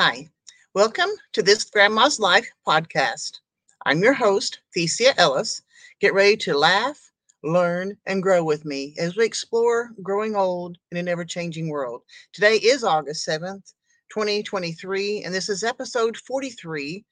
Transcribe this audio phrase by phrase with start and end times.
[0.00, 0.28] Hi,
[0.74, 3.40] welcome to this Grandma's Life podcast.
[3.84, 5.60] I'm your host, Thecia Ellis.
[5.98, 7.10] Get ready to laugh,
[7.42, 12.02] learn, and grow with me as we explore growing old in an ever changing world.
[12.32, 13.72] Today is August 7th,
[14.12, 17.04] 2023, and this is episode 43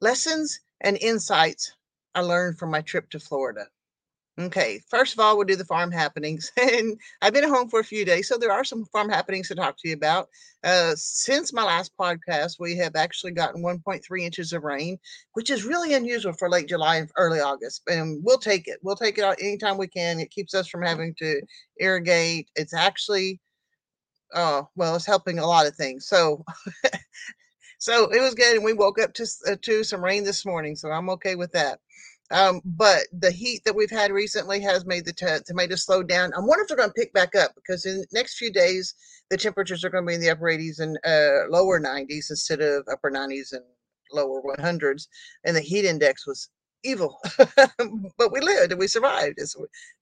[0.00, 1.74] Lessons and Insights
[2.16, 3.66] I Learned from My Trip to Florida.
[4.38, 6.52] Okay, first of all, we'll do the farm happenings.
[6.60, 9.54] And I've been home for a few days, so there are some farm happenings to
[9.54, 10.28] talk to you about.
[10.62, 14.98] Uh, since my last podcast, we have actually gotten 1.3 inches of rain,
[15.32, 17.82] which is really unusual for late July and early August.
[17.88, 18.78] And we'll take it.
[18.82, 20.20] We'll take it out anytime we can.
[20.20, 21.40] It keeps us from having to
[21.78, 22.50] irrigate.
[22.56, 23.40] It's actually,
[24.34, 26.08] uh, well, it's helping a lot of things.
[26.08, 26.44] So,
[27.78, 28.56] so it was good.
[28.56, 31.52] And we woke up to, uh, to some rain this morning, so I'm okay with
[31.52, 31.80] that.
[32.30, 36.32] Um, but the heat that we've had recently has made the t- tomatoes slow down.
[36.34, 38.94] I wonder if they're going to pick back up because in the next few days,
[39.30, 42.60] the temperatures are going to be in the upper 80s and uh, lower 90s instead
[42.60, 43.62] of upper 90s and
[44.12, 45.06] lower 100s.
[45.44, 46.48] And the heat index was
[46.82, 47.18] evil,
[48.18, 49.38] but we lived and we survived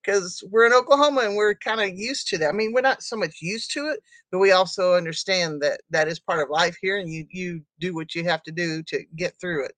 [0.02, 2.48] because we're in Oklahoma and we're kind of used to that.
[2.48, 6.08] I mean, we're not so much used to it, but we also understand that that
[6.08, 9.04] is part of life here and you, you do what you have to do to
[9.16, 9.72] get through it.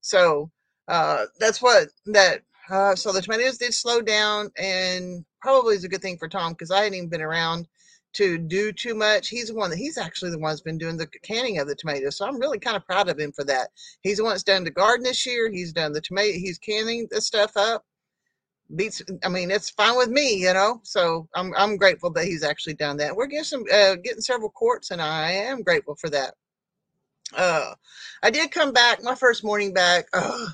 [0.00, 0.50] So,
[0.88, 2.42] uh, that's what that.
[2.70, 6.52] Uh, so the tomatoes did slow down, and probably is a good thing for Tom
[6.52, 7.68] because I hadn't even been around
[8.14, 9.28] to do too much.
[9.28, 11.74] He's the one that he's actually the one that's been doing the canning of the
[11.74, 12.16] tomatoes.
[12.16, 13.68] So I'm really kind of proud of him for that.
[14.02, 15.50] He's the one that's done the garden this year.
[15.50, 16.38] He's done the tomato.
[16.38, 17.84] He's canning the stuff up.
[18.74, 19.02] Beats.
[19.22, 20.80] I mean, it's fine with me, you know.
[20.84, 23.14] So I'm I'm grateful that he's actually done that.
[23.14, 26.34] We're getting some uh, getting several quarts, and I am grateful for that.
[27.36, 27.74] Uh,
[28.22, 30.06] I did come back my first morning back.
[30.14, 30.46] Uh,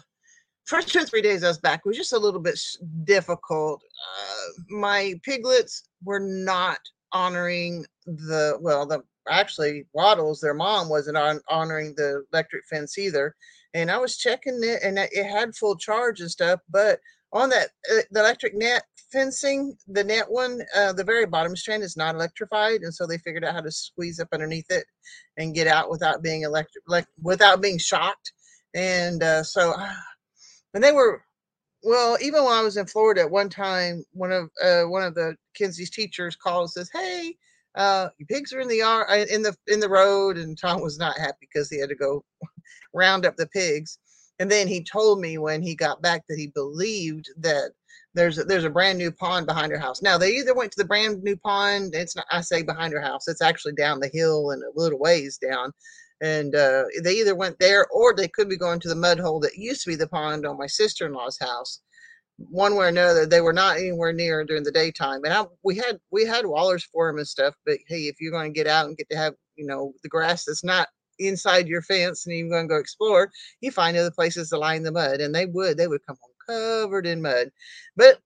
[0.64, 2.58] first two or three days I was back was just a little bit
[3.04, 3.82] difficult.
[3.82, 6.78] Uh, my piglets were not
[7.12, 13.34] honoring the well, the actually Waddles, their mom wasn't on honoring the electric fence either.
[13.74, 16.98] And I was checking it, and it had full charge and stuff, but
[17.32, 18.82] on that uh, the electric net
[19.12, 23.18] fencing, the net one, uh, the very bottom strand is not electrified, and so they
[23.18, 24.84] figured out how to squeeze up underneath it
[25.36, 28.32] and get out without being electric, like without being shocked.
[28.74, 29.74] And uh, so
[30.74, 31.22] and they were
[31.82, 35.14] well even when i was in florida at one time one of uh, one of
[35.14, 37.34] the Kinsey's teachers called and says hey
[37.76, 40.38] uh, your pigs are in the yard uh, in the in the road.
[40.38, 42.24] And tom was not happy because he had to go
[42.94, 43.98] round up the pigs.
[44.38, 47.72] And then he told me when he got back that he believed that
[48.14, 50.02] there's a, there's a brand new pond behind her house.
[50.02, 53.00] Now they either went to the brand new pond it's not i say behind her
[53.00, 55.72] house it's actually down the hill and a little ways down
[56.20, 59.40] and uh, they either went there or they could be going to the mud hole
[59.40, 61.80] that used to be the pond on my sister-in-law's house.
[62.36, 65.76] One way or another they were not anywhere near during the daytime and I, we
[65.76, 68.66] had we had wallers for them and stuff but hey if you're going to get
[68.66, 70.88] out and get to have you know the grass that's not
[71.18, 74.74] inside your fence and you're going to go explore you find other places to lie
[74.74, 77.50] in the mud and they would they would come home covered in mud.
[77.96, 78.18] But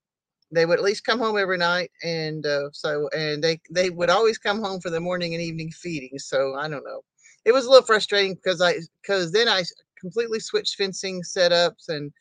[0.50, 4.10] they would at least come home every night and uh, so and they they would
[4.10, 7.00] always come home for the morning and evening feeding so i don't know
[7.44, 9.62] it was a little frustrating because I because then I
[9.98, 12.12] completely switched fencing setups and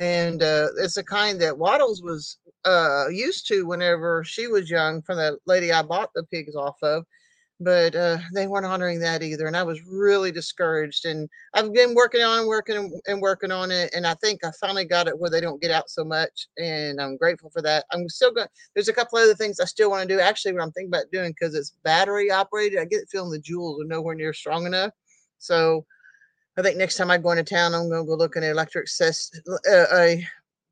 [0.00, 5.02] and uh, it's a kind that Waddles was uh, used to whenever she was young
[5.02, 7.04] from the lady I bought the pigs off of
[7.60, 9.46] but uh, they weren't honoring that either.
[9.46, 11.06] And I was really discouraged.
[11.06, 13.92] And I've been working on working and working on it.
[13.94, 16.46] And I think I finally got it where they don't get out so much.
[16.56, 17.84] And I'm grateful for that.
[17.92, 18.48] I'm still going.
[18.74, 20.20] There's a couple other things I still want to do.
[20.20, 22.78] Actually, what I'm thinking about doing because it's battery operated.
[22.78, 24.92] I get feeling the joules are nowhere near strong enough.
[25.38, 25.84] So
[26.56, 28.50] I think next time I go into town, I'm going to go look at an
[28.50, 30.26] electric system, uh, a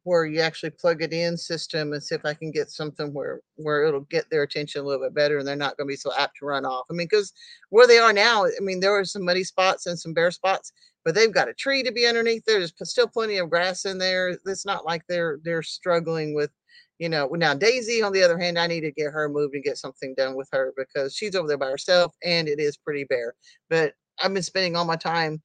[0.07, 3.41] where you actually plug it in system and see if I can get something where
[3.57, 5.97] where it'll get their attention a little bit better and they're not going to be
[5.97, 6.87] so apt to run off.
[6.89, 7.33] I mean, because
[7.71, 10.73] where they are now, I mean, there are some muddy spots and some bare spots,
[11.05, 12.45] but they've got a tree to be underneath.
[12.47, 14.39] There's still plenty of grass in there.
[14.47, 16.53] It's not like they're they're struggling with,
[17.01, 17.27] you know.
[17.33, 20.15] Now Daisy, on the other hand, I need to get her moved and get something
[20.17, 23.35] done with her because she's over there by herself and it is pretty bare.
[23.69, 25.43] But I've been spending all my time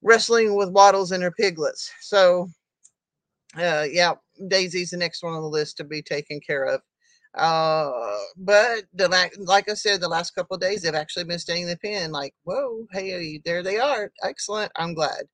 [0.00, 1.92] wrestling with waddles and her piglets.
[2.00, 2.48] So
[3.56, 4.14] uh, yeah,
[4.48, 6.80] Daisy's the next one on the list to be taken care of.
[7.34, 7.90] Uh,
[8.36, 9.08] but the
[9.38, 12.12] like I said, the last couple of days they've actually been staying in the pen.
[12.12, 14.12] Like, whoa, hey, there they are.
[14.22, 14.70] Excellent.
[14.76, 15.24] I'm glad.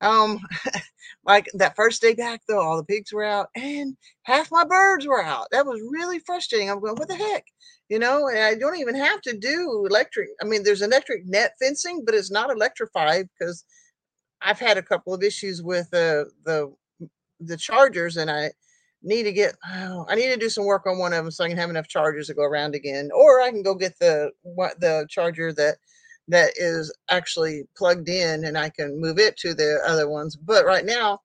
[0.00, 0.40] Um,
[1.24, 5.06] like that first day back though, all the pigs were out and half my birds
[5.06, 5.48] were out.
[5.52, 6.70] That was really frustrating.
[6.70, 7.44] I'm going, what the heck?
[7.88, 10.30] You know, and I don't even have to do electric.
[10.40, 13.64] I mean, there's electric net fencing, but it's not electrified because
[14.40, 16.72] I've had a couple of issues with uh, the
[17.46, 18.52] the chargers and I
[19.02, 21.44] need to get oh, I need to do some work on one of them so
[21.44, 23.10] I can have enough chargers to go around again.
[23.14, 25.76] Or I can go get the what the charger that
[26.28, 30.36] that is actually plugged in and I can move it to the other ones.
[30.36, 31.20] But right now,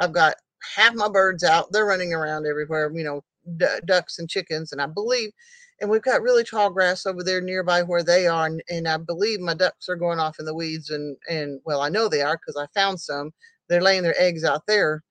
[0.00, 0.34] I've got
[0.74, 1.70] half my birds out.
[1.72, 3.22] They're running around everywhere, you know,
[3.56, 4.72] d- ducks and chickens.
[4.72, 5.30] And I believe,
[5.80, 8.46] and we've got really tall grass over there nearby where they are.
[8.46, 10.90] And, and I believe my ducks are going off in the weeds.
[10.90, 13.30] And, and well, I know they are because I found some.
[13.68, 15.02] They're laying their eggs out there.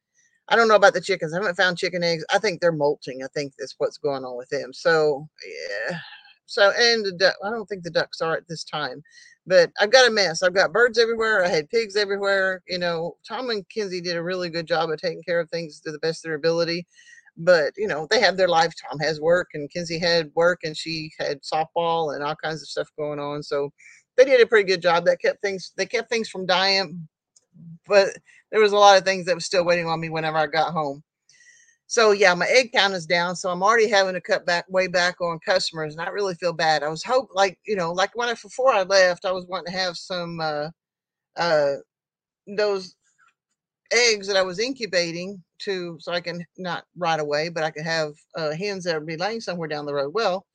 [0.50, 1.34] I don't know about the chickens.
[1.34, 2.26] I haven't found chicken eggs.
[2.34, 3.24] I think they're molting.
[3.24, 4.74] I think that's what's going on with them.
[4.74, 6.00] So, yeah.
[6.48, 9.04] So, and the duck, I don't think the ducks are at this time,
[9.46, 10.42] but I've got a mess.
[10.42, 11.46] I've got birds everywhere.
[11.46, 12.64] I had pigs everywhere.
[12.68, 15.80] You know, Tom and Kinsey did a really good job of taking care of things
[15.82, 16.88] to the best of their ability.
[17.38, 18.74] But, you know, they have their life.
[18.90, 22.68] Tom has work and Kinsey had work and she had softball and all kinds of
[22.68, 23.44] stuff going on.
[23.44, 23.70] So
[24.18, 25.06] they did a pretty good job.
[25.06, 27.08] That kept things, they kept things from dying,
[27.88, 28.10] but
[28.52, 30.74] there was a lot of things that was still waiting on me whenever I got
[30.74, 31.04] home.
[31.88, 33.36] So yeah, my egg count is down.
[33.36, 36.54] So I'm already having to cut back way back on customers, and I really feel
[36.54, 36.84] bad.
[36.84, 39.74] I was hope like you know, like when I before I left, I was wanting
[39.74, 40.70] to have some uh
[41.38, 41.76] uh
[42.58, 42.96] those
[43.92, 47.86] eggs that I was incubating to so I can not right away, but I could
[47.86, 50.14] have uh, hens that would be laying somewhere down the road.
[50.14, 50.46] Well,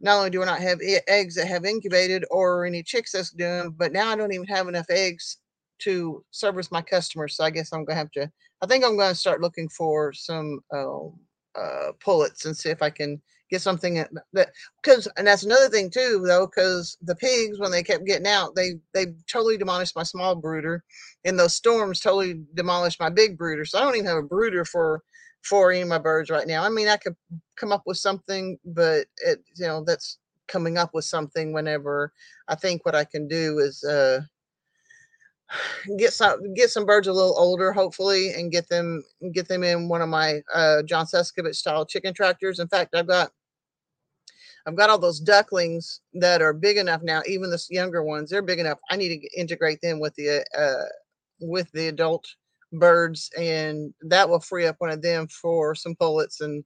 [0.00, 3.74] not only do I not have eggs that have incubated or any chicks that's doing,
[3.76, 5.38] but now I don't even have enough eggs
[5.84, 7.36] to service my customers.
[7.36, 8.30] So I guess I'm gonna have to.
[8.62, 11.06] I think I'm gonna start looking for some uh,
[11.58, 13.20] uh, pullets and see if I can
[13.52, 14.02] get something
[14.32, 14.50] that
[14.82, 18.54] because and that's another thing too though because the pigs when they kept getting out
[18.54, 20.82] they they totally demolished my small brooder
[21.26, 24.64] and those storms totally demolished my big brooder so i don't even have a brooder
[24.64, 25.02] for
[25.44, 27.14] for any of my birds right now i mean i could
[27.56, 30.18] come up with something but it you know that's
[30.48, 32.10] coming up with something whenever
[32.48, 34.18] i think what i can do is uh
[35.98, 39.02] get some get some birds a little older hopefully and get them
[39.32, 43.06] get them in one of my uh john Suscovich style chicken tractors in fact i've
[43.06, 43.30] got
[44.66, 48.42] i've got all those ducklings that are big enough now even the younger ones they're
[48.42, 50.84] big enough i need to integrate them with the uh
[51.40, 52.26] with the adult
[52.72, 56.64] birds and that will free up one of them for some pullets and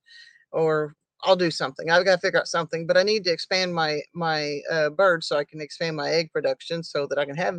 [0.52, 1.90] or I'll do something.
[1.90, 5.26] I've got to figure out something, but I need to expand my my uh, birds
[5.26, 7.58] so I can expand my egg production so that I can have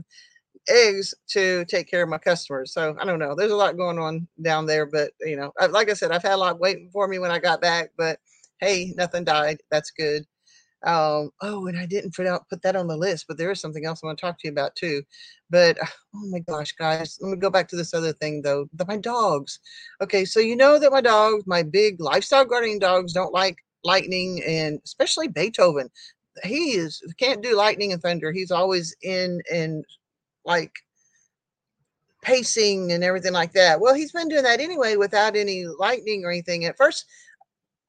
[0.67, 2.73] eggs to take care of my customers.
[2.73, 3.35] So I don't know.
[3.35, 6.33] There's a lot going on down there, but you know, like I said, I've had
[6.33, 7.91] a lot waiting for me when I got back.
[7.97, 8.19] But
[8.59, 9.59] hey, nothing died.
[9.71, 10.25] That's good.
[10.85, 13.59] Um, oh, and I didn't put out put that on the list, but there is
[13.59, 15.01] something else I want to talk to you about too.
[15.49, 15.77] But
[16.15, 18.67] oh my gosh, guys, let me go back to this other thing though.
[18.73, 19.59] The, my dogs.
[20.01, 24.41] Okay, so you know that my dogs, my big livestock guardian dogs, don't like lightning
[24.45, 25.89] and especially Beethoven.
[26.43, 28.31] He is can't do lightning and thunder.
[28.31, 29.83] He's always in and
[30.47, 30.73] like
[32.23, 33.79] pacing and everything like that.
[33.79, 36.65] Well, he's been doing that anyway without any lightning or anything.
[36.65, 37.05] At first,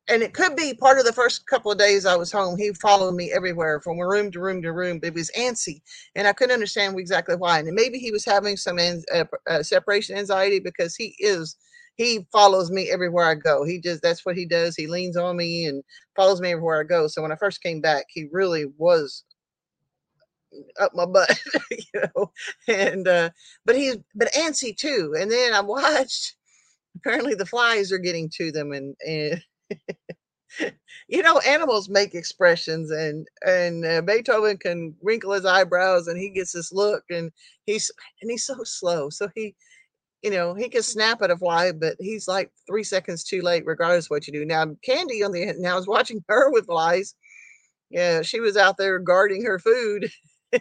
[0.08, 2.58] and it could be part of the first couple of days I was home.
[2.58, 5.00] He followed me everywhere from room to room to room.
[5.02, 5.80] It was antsy,
[6.14, 7.60] and I couldn't understand exactly why.
[7.60, 11.56] And maybe he was having some uh, uh, separation anxiety because he is
[11.96, 13.64] he follows me everywhere I go.
[13.64, 14.76] He just that's what he does.
[14.76, 15.82] He leans on me and
[16.16, 17.08] follows me everywhere I go.
[17.08, 19.24] So when I first came back, he really was
[20.80, 21.38] up my butt,
[21.70, 22.32] you know.
[22.68, 23.30] And uh,
[23.64, 25.14] but he's but antsy too.
[25.18, 26.36] And then I watched.
[26.96, 29.42] Apparently, the flies are getting to them, and and
[31.08, 36.30] you know, animals make expressions, and and uh, Beethoven can wrinkle his eyebrows, and he
[36.30, 37.30] gets this look, and
[37.66, 37.90] he's
[38.22, 39.54] and he's so slow, so he.
[40.22, 43.64] You know, he can snap at a fly, but he's like three seconds too late,
[43.66, 44.44] regardless what you do.
[44.44, 47.14] Now, Candy, on the now I was watching her with flies.
[47.90, 50.10] Yeah, she was out there guarding her food,
[50.54, 50.60] I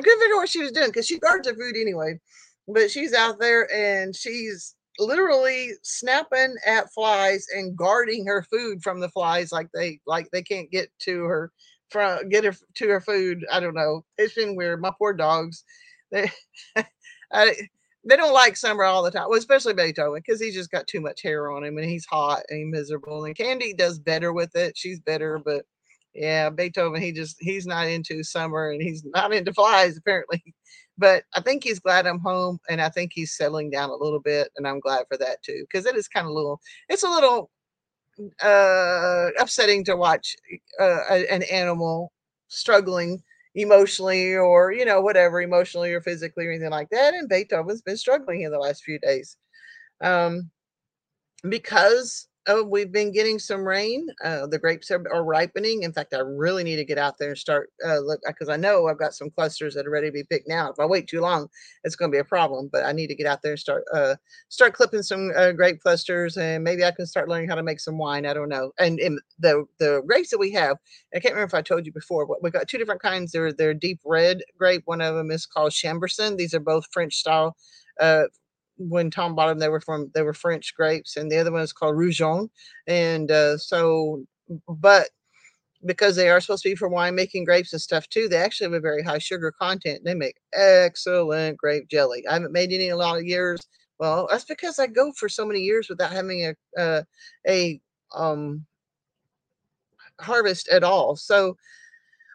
[0.00, 2.20] couldn't figure out what she was doing because she guards her food anyway.
[2.68, 9.00] But she's out there and she's literally snapping at flies and guarding her food from
[9.00, 11.52] the flies like they like they can't get to her
[11.90, 13.44] from get her to her food.
[13.50, 14.04] I don't know.
[14.18, 14.80] It's been weird.
[14.80, 15.64] My poor dogs.
[16.10, 16.30] They
[17.32, 17.54] I,
[18.06, 19.28] they don't like summer all the time.
[19.28, 22.42] Well, especially Beethoven, because he's just got too much hair on him and he's hot
[22.48, 23.24] and he's miserable.
[23.24, 24.76] And Candy does better with it.
[24.76, 25.64] She's better, but
[26.14, 30.42] yeah, Beethoven, he just he's not into summer and he's not into flies apparently.
[30.96, 34.20] But I think he's glad I'm home and I think he's settling down a little
[34.20, 37.08] bit and I'm glad for that too because it is kind of little it's a
[37.08, 37.50] little
[38.44, 40.36] uh upsetting to watch
[40.80, 42.12] uh, an animal
[42.46, 43.20] struggling
[43.56, 47.96] emotionally or you know whatever emotionally or physically or anything like that and Beethoven's been
[47.96, 49.36] struggling in the last few days
[50.00, 50.48] um
[51.48, 54.06] because oh, we've been getting some rain.
[54.22, 55.82] Uh, the grapes are, are, ripening.
[55.82, 58.56] In fact, I really need to get out there and start uh, look because I
[58.56, 60.70] know I've got some clusters that are ready to be picked now.
[60.70, 61.48] If I wait too long,
[61.84, 62.68] it's going to be a problem.
[62.70, 64.16] But I need to get out there and start uh,
[64.48, 67.80] start clipping some uh, grape clusters, and maybe I can start learning how to make
[67.80, 68.26] some wine.
[68.26, 68.72] I don't know.
[68.78, 70.76] And, and the the grapes that we have,
[71.14, 73.32] I can't remember if I told you before, but we've got two different kinds.
[73.32, 74.82] They're they're deep red grape.
[74.84, 76.36] One of them is called Chambourcin.
[76.36, 77.56] These are both French style
[78.00, 78.24] uh,
[78.76, 81.62] when Tom bought them, they were from they were French grapes, and the other one
[81.62, 82.48] is called Rougeon.
[82.86, 84.24] And uh, so,
[84.68, 85.08] but
[85.86, 88.74] because they are supposed to be for winemaking grapes and stuff too, they actually have
[88.74, 90.02] a very high sugar content.
[90.04, 92.26] They make excellent grape jelly.
[92.26, 93.60] I haven't made any in a lot of years.
[93.98, 97.02] Well, that's because I go for so many years without having a uh,
[97.46, 97.80] a
[98.14, 98.64] um,
[100.20, 101.16] harvest at all.
[101.16, 101.56] So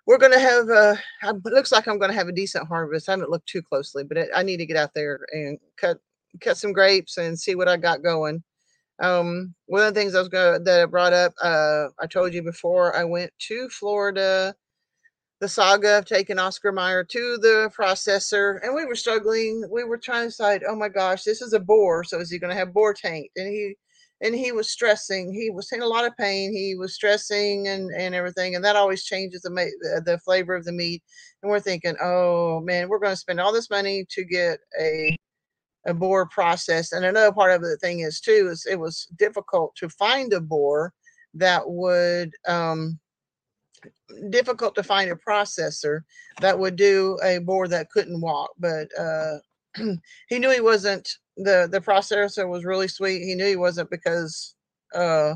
[0.05, 3.07] we're going to have a, it looks like I'm going to have a decent harvest.
[3.07, 5.99] I haven't looked too closely, but it, I need to get out there and cut
[6.41, 8.43] cut some grapes and see what I got going.
[9.01, 12.33] Um, one of the things I was going that I brought up, uh, I told
[12.33, 14.55] you before, I went to Florida.
[15.41, 19.63] The saga of taking Oscar Mayer to the processor, and we were struggling.
[19.71, 22.39] We were trying to decide, oh my gosh, this is a boar, so is he
[22.39, 23.31] going to have boar taint?
[23.37, 23.75] And he
[24.21, 25.33] and he was stressing.
[25.33, 26.53] He was in a lot of pain.
[26.53, 30.65] He was stressing and and everything, and that always changes the the, the flavor of
[30.65, 31.01] the meat.
[31.41, 35.15] And we're thinking, oh man, we're going to spend all this money to get a
[35.87, 36.91] a boar process.
[36.91, 40.41] And another part of the thing is too is it was difficult to find a
[40.41, 40.93] boar
[41.33, 42.99] that would um,
[44.29, 46.01] difficult to find a processor
[46.41, 48.51] that would do a boar that couldn't walk.
[48.59, 49.37] But uh,
[50.27, 51.07] he knew he wasn't
[51.37, 53.23] the the processor was really sweet.
[53.23, 54.55] He knew he wasn't because
[54.93, 55.35] uh,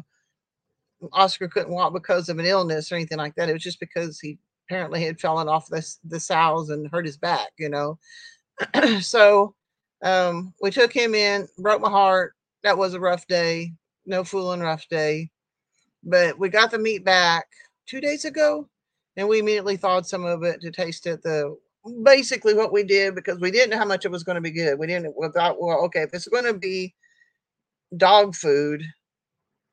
[1.12, 3.50] Oscar couldn't walk because of an illness or anything like that.
[3.50, 7.18] It was just because he apparently had fallen off the the sows and hurt his
[7.18, 7.50] back.
[7.58, 8.00] You know,
[9.02, 9.56] so
[10.04, 12.36] um, we took him in, broke my heart.
[12.64, 13.74] That was a rough day.
[14.06, 15.30] No fooling rough day.
[16.04, 17.48] But we got the meat back
[17.88, 18.68] two days ago
[19.16, 21.24] and we immediately thawed some of it to taste it.
[21.24, 21.58] The
[22.04, 24.52] basically what we did because we didn't know how much it was going to be
[24.52, 24.78] good.
[24.78, 26.94] We didn't without well, okay, if it's going to be
[27.98, 28.84] dog food,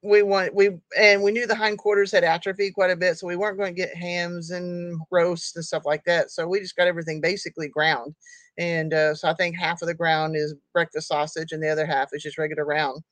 [0.02, 3.37] we want we and we knew the hindquarters had atrophy quite a bit, so we
[3.37, 6.30] weren't going to get hams and roasts and stuff like that.
[6.30, 8.14] So we just got everything basically ground.
[8.59, 11.87] And uh, so I think half of the ground is breakfast sausage and the other
[11.87, 13.02] half is just regular round.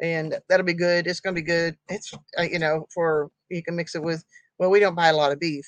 [0.00, 1.06] And that'll be good.
[1.06, 1.76] It's going to be good.
[1.88, 4.24] It's, uh, you know, for you can mix it with,
[4.58, 5.64] well, we don't buy a lot of beef,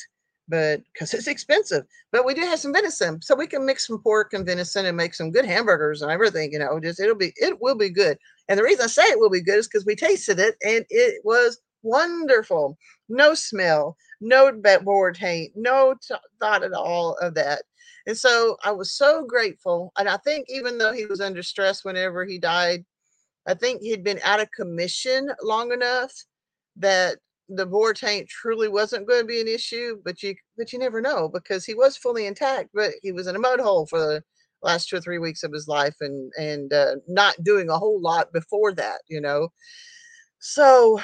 [0.49, 3.21] but because it's expensive, but we do have some venison.
[3.23, 6.53] So we can mix some pork and venison and make some good hamburgers and everything,
[6.53, 8.19] you know, just it'll be, it will be good.
[8.49, 10.85] And the reason I say it will be good is because we tasted it and
[10.91, 12.77] it was wonderful.
[13.09, 17.63] No smell, no boar taint, no t- thought at all of that.
[18.07, 19.93] And so I was so grateful.
[19.99, 22.85] And I think even though he was under stress whenever he died,
[23.47, 26.13] I think he'd been out of commission long enough
[26.77, 29.99] that the boar taint truly wasn't going to be an issue.
[30.05, 33.37] But you, but you never know because he was fully intact, but he was in
[33.37, 34.23] a mud hole for the
[34.63, 38.01] last two or three weeks of his life, and and uh, not doing a whole
[38.01, 39.49] lot before that, you know.
[40.39, 41.01] So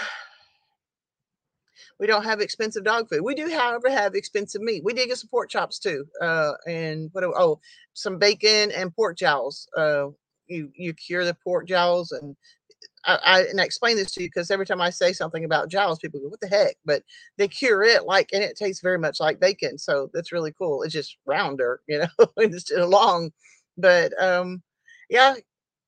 [1.98, 3.22] we don't have expensive dog food.
[3.22, 4.82] We do, however, have expensive meat.
[4.82, 7.24] We did get some pork chops too, uh, and what?
[7.24, 7.60] Oh,
[7.92, 9.68] some bacon and pork jowls.
[9.76, 10.08] Uh,
[10.46, 12.34] you you cure the pork jowls, and
[13.04, 15.68] I, I and I explain this to you because every time I say something about
[15.70, 17.02] jowls, people go, "What the heck?" But
[17.38, 20.82] they cure it like, and it tastes very much like bacon, so that's really cool.
[20.82, 23.32] It's just rounder, you know, instead of long.
[23.78, 24.62] But um,
[25.08, 25.36] yeah,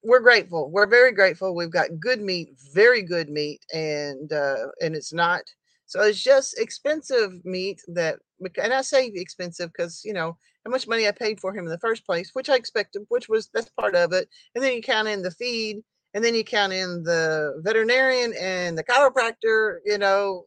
[0.03, 0.71] we're grateful.
[0.71, 1.55] We're very grateful.
[1.55, 5.43] We've got good meat, very good meat, and uh, and it's not
[5.93, 8.19] so it's just expensive meat that,
[8.57, 11.71] and I say expensive because, you know, how much money I paid for him in
[11.71, 14.27] the first place, which I expected, which was that's part of it.
[14.55, 15.83] And then you count in the feed,
[16.15, 20.45] and then you count in the veterinarian and the chiropractor, you know,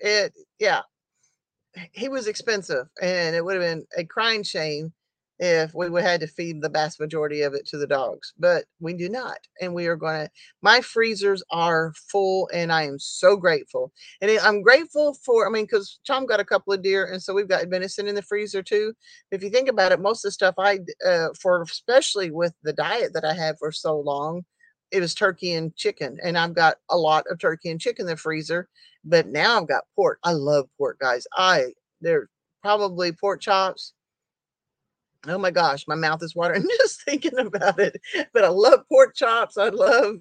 [0.00, 0.80] it, yeah,
[1.92, 4.92] he was expensive and it would have been a crying shame
[5.40, 8.66] if we would had to feed the vast majority of it to the dogs but
[8.78, 10.30] we do not and we are going to
[10.62, 13.90] my freezers are full and i am so grateful
[14.20, 17.34] and i'm grateful for i mean because tom got a couple of deer and so
[17.34, 18.94] we've got venison in the freezer too.
[19.32, 22.72] If you think about it most of the stuff i uh, for especially with the
[22.72, 24.44] diet that i had for so long
[24.94, 28.10] it was turkey and chicken and i've got a lot of turkey and chicken in
[28.10, 28.68] the freezer
[29.04, 31.66] but now i've got pork i love pork guys i
[32.00, 32.28] they're
[32.62, 33.92] probably pork chops
[35.28, 38.00] oh my gosh, my mouth is watering just thinking about it.
[38.32, 39.56] But I love pork chops.
[39.56, 40.16] I love,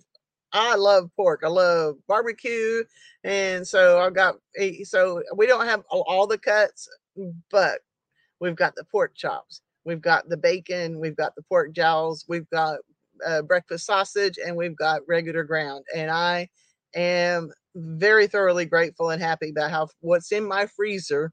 [0.51, 1.41] I love pork.
[1.43, 2.83] I love barbecue,
[3.23, 4.35] and so I've got.
[4.83, 6.87] So we don't have all the cuts,
[7.51, 7.79] but
[8.39, 9.61] we've got the pork chops.
[9.85, 10.99] We've got the bacon.
[10.99, 12.25] We've got the pork jowls.
[12.27, 12.79] We've got
[13.25, 15.85] uh, breakfast sausage, and we've got regular ground.
[15.95, 16.49] And I
[16.95, 21.31] am very thoroughly grateful and happy about how what's in my freezer.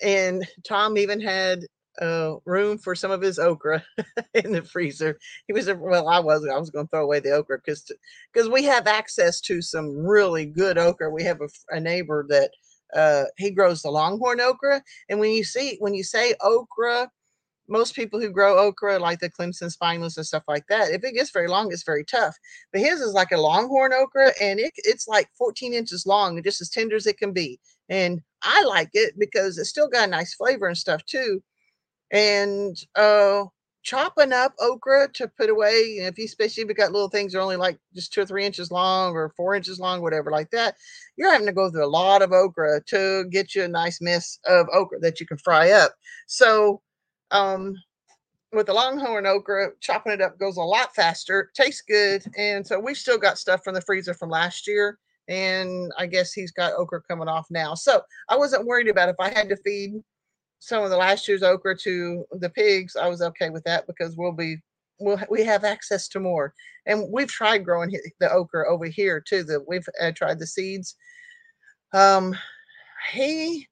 [0.00, 1.60] And Tom even had
[2.00, 3.84] uh, room for some of his okra
[4.34, 5.18] in the freezer.
[5.46, 7.90] He was well, I was I was going to throw away the okra because
[8.32, 11.10] because we have access to some really good okra.
[11.10, 12.50] We have a, a neighbor that
[12.94, 17.10] uh, he grows the longhorn okra, and when you see when you say okra
[17.68, 21.14] most people who grow okra, like the Clemson spineless and stuff like that, if it
[21.14, 22.36] gets very long, it's very tough.
[22.72, 26.44] But his is like a longhorn okra, and it, it's like 14 inches long and
[26.44, 27.60] just as tender as it can be.
[27.88, 31.42] And I like it because it's still got a nice flavor and stuff too.
[32.10, 33.44] And uh,
[33.82, 37.38] chopping up okra to put away, if you especially if you got little things that
[37.38, 40.50] are only like just two or three inches long or four inches long, whatever like
[40.50, 40.76] that,
[41.16, 44.38] you're having to go through a lot of okra to get you a nice mess
[44.46, 45.92] of okra that you can fry up.
[46.26, 46.80] So
[47.30, 47.74] um,
[48.52, 52.24] with the longhorn okra, chopping it up goes a lot faster, tastes good.
[52.36, 54.98] And so we've still got stuff from the freezer from last year.
[55.28, 57.74] And I guess he's got okra coming off now.
[57.74, 60.02] So I wasn't worried about if I had to feed
[60.58, 62.96] some of the last year's okra to the pigs.
[62.96, 64.56] I was okay with that because we'll be
[64.98, 66.54] we'll we have access to more.
[66.86, 69.44] And we've tried growing the okra over here too.
[69.44, 70.96] That we've uh, tried the seeds.
[71.92, 72.34] Um,
[73.12, 73.68] he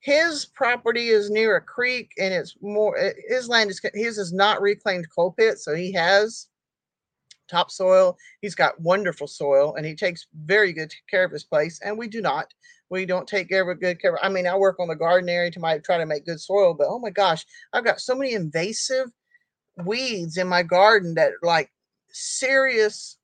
[0.00, 4.32] his property is near a creek and it's more eh, his land is his is
[4.32, 6.48] not reclaimed coal pit so he has
[7.50, 8.16] topsoil.
[8.40, 12.08] He's got wonderful soil and he takes very good care of his place and we
[12.08, 12.54] do not.
[12.90, 15.52] We don't take care ever good care i mean i work on the garden area
[15.52, 18.32] to my try to make good soil but oh my gosh i've got so many
[18.32, 19.06] invasive
[19.84, 21.70] weeds in my garden that like
[22.10, 23.16] serious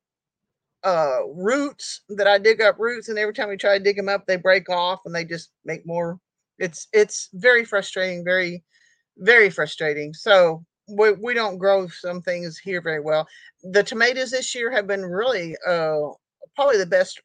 [0.84, 4.08] uh roots that i dig up roots and every time we try to dig them
[4.08, 6.20] up they break off and they just make more
[6.58, 8.62] it's it's very frustrating very
[9.18, 10.12] very frustrating.
[10.12, 13.26] So we, we don't grow some things here very well.
[13.62, 16.00] The tomatoes this year have been really uh
[16.54, 17.20] probably the best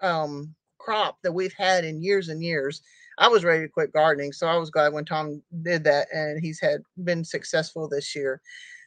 [0.00, 2.82] um crop that we've had in years and years.
[3.18, 6.38] I was ready to quit gardening so i was glad when tom did that and
[6.38, 8.40] he's had been successful this year.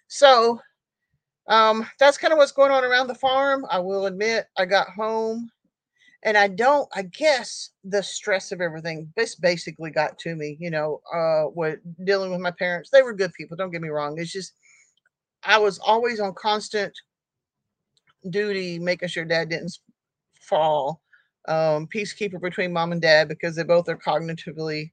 [0.07, 0.59] So
[1.47, 3.65] um that's kind of what's going on around the farm.
[3.69, 5.49] I will admit i got home
[6.23, 10.69] and I don't, I guess the stress of everything this basically got to me, you
[10.69, 13.55] know, uh, what dealing with my parents, they were good people.
[13.55, 14.19] Don't get me wrong.
[14.19, 14.53] It's just,
[15.43, 16.93] I was always on constant
[18.29, 19.77] duty, making sure dad didn't
[20.41, 21.01] fall.
[21.47, 24.91] Um, peacekeeper between mom and dad because they both are cognitively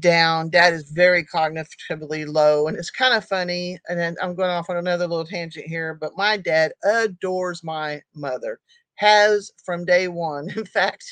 [0.00, 0.50] down.
[0.50, 3.78] Dad is very cognitively low, and it's kind of funny.
[3.88, 8.02] And then I'm going off on another little tangent here, but my dad adores my
[8.14, 8.60] mother
[8.96, 10.50] has from day one.
[10.56, 11.04] In fact,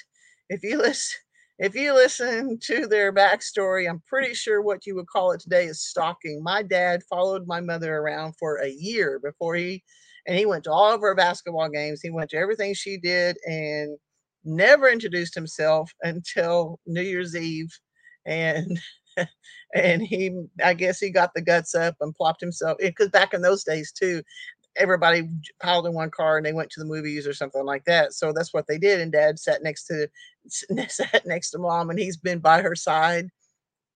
[0.49, 1.19] if you listen,
[1.59, 5.67] if you listen to their backstory, I'm pretty sure what you would call it today
[5.67, 6.43] is stalking.
[6.43, 9.85] My dad followed my mother around for a year before he,
[10.27, 12.01] and he went to all of her basketball games.
[12.03, 13.97] He went to everything she did and
[14.45, 17.71] never introduced himself until New Year's Eve.
[18.27, 18.81] And
[19.75, 20.31] and he
[20.65, 23.63] i guess he got the guts up and plopped himself eh, because back in those
[23.65, 24.23] days too
[24.77, 25.29] everybody
[25.63, 28.13] piled in one car and they went to the movies or something like that.
[28.13, 29.01] So that's what they did.
[29.01, 30.09] And dad sat next to
[30.89, 33.29] sat next to mom and he's been by her side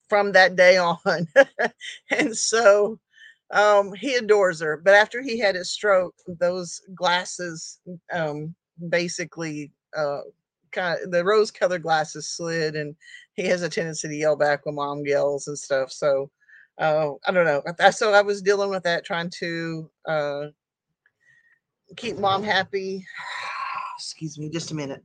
[0.08, 0.98] from that day on.
[2.10, 2.98] and so
[3.50, 4.76] um, he adores her.
[4.76, 7.80] But after he had his stroke, those glasses
[8.12, 8.54] um,
[8.88, 10.20] basically uh,
[10.72, 12.94] kind of the rose colored glasses slid and
[13.34, 15.90] he has a tendency to yell back when mom yells and stuff.
[15.90, 16.30] So
[16.78, 17.62] uh, I don't know.
[17.90, 20.42] So I was dealing with that, trying to uh,
[21.96, 23.04] keep mom happy.
[23.98, 25.02] Excuse me, just a minute.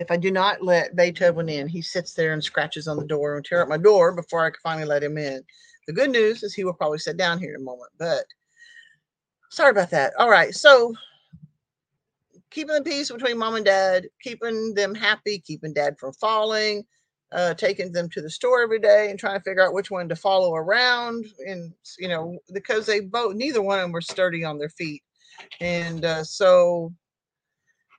[0.00, 3.36] If I do not let Beethoven in, he sits there and scratches on the door
[3.36, 5.44] and tear up my door before I can finally let him in.
[5.86, 8.24] The good news is he will probably sit down here in a moment, but
[9.50, 10.12] sorry about that.
[10.18, 10.92] All right, so
[12.50, 16.84] keeping the peace between mom and dad, keeping them happy, keeping dad from falling,
[17.32, 20.08] uh, taking them to the store every day and trying to figure out which one
[20.08, 21.26] to follow around.
[21.46, 25.02] And, you know, because they both, neither one of them were sturdy on their feet.
[25.60, 26.92] And uh, so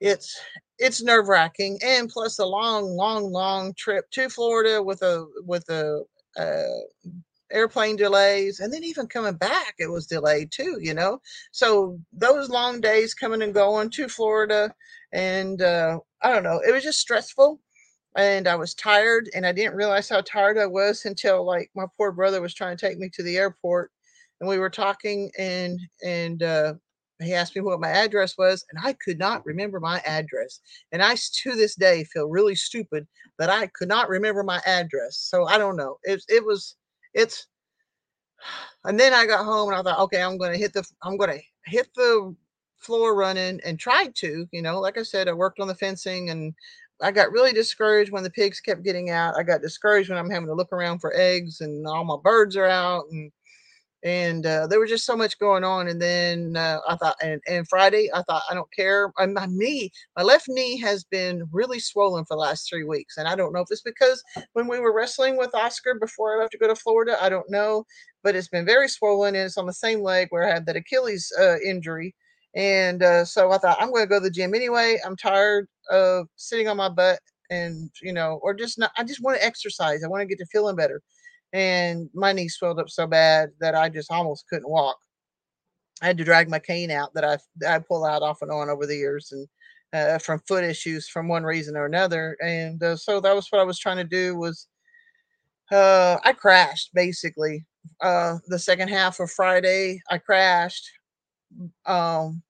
[0.02, 0.40] it's,
[0.78, 1.80] it's nerve wracking.
[1.84, 6.04] And plus a long, long, long trip to Florida with a, with a,
[6.38, 7.12] uh,
[7.52, 12.50] airplane delays and then even coming back it was delayed too you know so those
[12.50, 14.74] long days coming and going to florida
[15.12, 17.60] and uh, i don't know it was just stressful
[18.16, 21.86] and I was tired and I didn't realize how tired I was until like my
[21.98, 23.92] poor brother was trying to take me to the airport
[24.40, 26.74] and we were talking and and uh
[27.22, 30.60] he asked me what my address was and I could not remember my address
[30.92, 33.08] and I to this day feel really stupid
[33.40, 36.76] that I could not remember my address so I don't know it it was
[37.14, 37.48] it's
[38.86, 41.40] and then I got home and I thought, okay, I'm gonna hit the I'm gonna
[41.66, 42.36] hit the
[42.78, 46.30] floor running and tried to, you know, like I said, I worked on the fencing
[46.30, 46.54] and
[47.04, 49.36] I got really discouraged when the pigs kept getting out.
[49.38, 52.56] I got discouraged when I'm having to look around for eggs and all my birds
[52.56, 53.32] are out and
[54.04, 55.88] and uh, there was just so much going on.
[55.88, 59.12] And then uh, I thought, and, and Friday, I thought, I don't care.
[59.18, 63.18] My knee, my left knee has been really swollen for the last three weeks.
[63.18, 64.22] And I don't know if it's because
[64.54, 67.50] when we were wrestling with Oscar before I left to go to Florida, I don't
[67.50, 67.86] know,
[68.24, 69.36] but it's been very swollen.
[69.36, 72.14] And it's on the same leg where I had that Achilles uh, injury.
[72.56, 75.00] And uh, so I thought, I'm going to go to the gym anyway.
[75.06, 79.22] I'm tired of sitting on my butt and, you know, or just not, I just
[79.24, 80.04] want to exercise.
[80.04, 81.02] I want to get to feeling better
[81.54, 84.98] and my knee swelled up so bad that I just almost couldn't walk.
[86.02, 87.38] I had to drag my cane out that I
[87.68, 89.48] I pull out off and on over the years and
[89.94, 92.36] uh, from foot issues from one reason or another.
[92.42, 94.68] And uh, so that was what I was trying to do was
[95.72, 97.64] uh, I crashed basically
[98.02, 100.02] uh, the second half of Friday.
[100.10, 100.90] I crashed.
[101.86, 102.42] Um,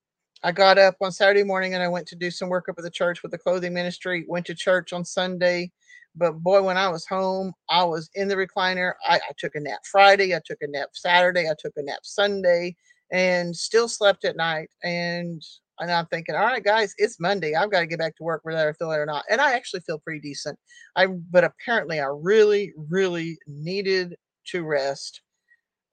[0.44, 2.84] I got up on Saturday morning and I went to do some work up at
[2.84, 4.26] the church with the clothing ministry.
[4.28, 5.72] Went to church on Sunday
[6.16, 8.94] but boy, when I was home, I was in the recliner.
[9.08, 12.00] I, I, took a nap Friday, I took a nap Saturday, I took a nap
[12.04, 12.76] Sunday,
[13.12, 14.70] and still slept at night.
[14.84, 15.42] And
[15.80, 17.56] and I'm thinking, all right, guys, it's Monday.
[17.56, 19.26] I've got to get back to work whether I feel it or not.
[19.30, 20.58] And I actually feel pretty decent.
[20.96, 24.16] I but apparently I really, really needed
[24.50, 25.22] to rest,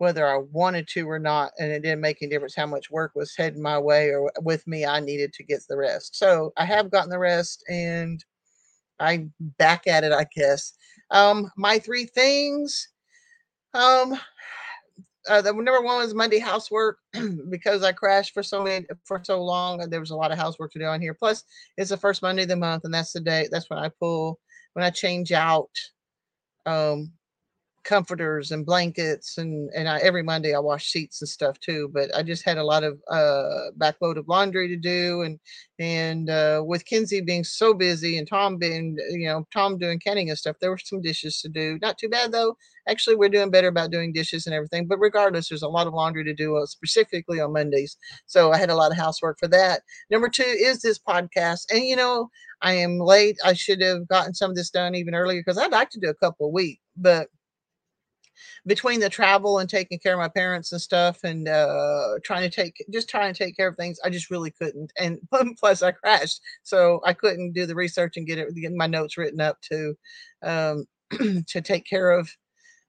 [0.00, 1.52] whether I wanted to or not.
[1.58, 4.66] And it didn't make any difference how much work was heading my way or with
[4.66, 4.86] me.
[4.86, 6.16] I needed to get the rest.
[6.16, 8.24] So I have gotten the rest and
[8.98, 10.72] I'm back at it, I guess.
[11.10, 12.88] Um, my three things.
[13.74, 14.18] Um,
[15.28, 16.96] uh, the number one was Monday housework
[17.50, 20.38] because I crashed for so many for so long, and there was a lot of
[20.38, 21.12] housework to do on here.
[21.12, 21.44] Plus,
[21.76, 23.48] it's the first Monday of the month, and that's the day.
[23.50, 24.40] That's when I pull
[24.72, 25.70] when I change out
[26.64, 27.12] um
[27.84, 31.90] comforters and blankets and and I, every Monday I wash sheets and stuff too.
[31.92, 35.38] But I just had a lot of uh, backload of laundry to do, and
[35.78, 40.28] and uh, with Kinsey being so busy and Tom being you know Tom doing canning
[40.28, 41.78] and stuff, there were some dishes to do.
[41.80, 42.56] Not too bad though.
[42.88, 44.86] Actually, we're doing better about doing dishes and everything.
[44.86, 47.96] But regardless, there's a lot of laundry to do uh, specifically on Mondays.
[48.26, 49.82] So I had a lot of housework for that.
[50.10, 52.28] Number two is this podcast, and you know
[52.62, 53.38] I am late.
[53.44, 56.10] I should have gotten some of this done even earlier because I'd like to do
[56.10, 57.28] a couple a week, but
[58.66, 62.54] between the travel and taking care of my parents and stuff and uh, trying to
[62.54, 65.18] take just trying to take care of things i just really couldn't and
[65.58, 69.16] plus i crashed so i couldn't do the research and get it get my notes
[69.16, 69.94] written up to
[70.42, 70.84] um,
[71.46, 72.30] to take care of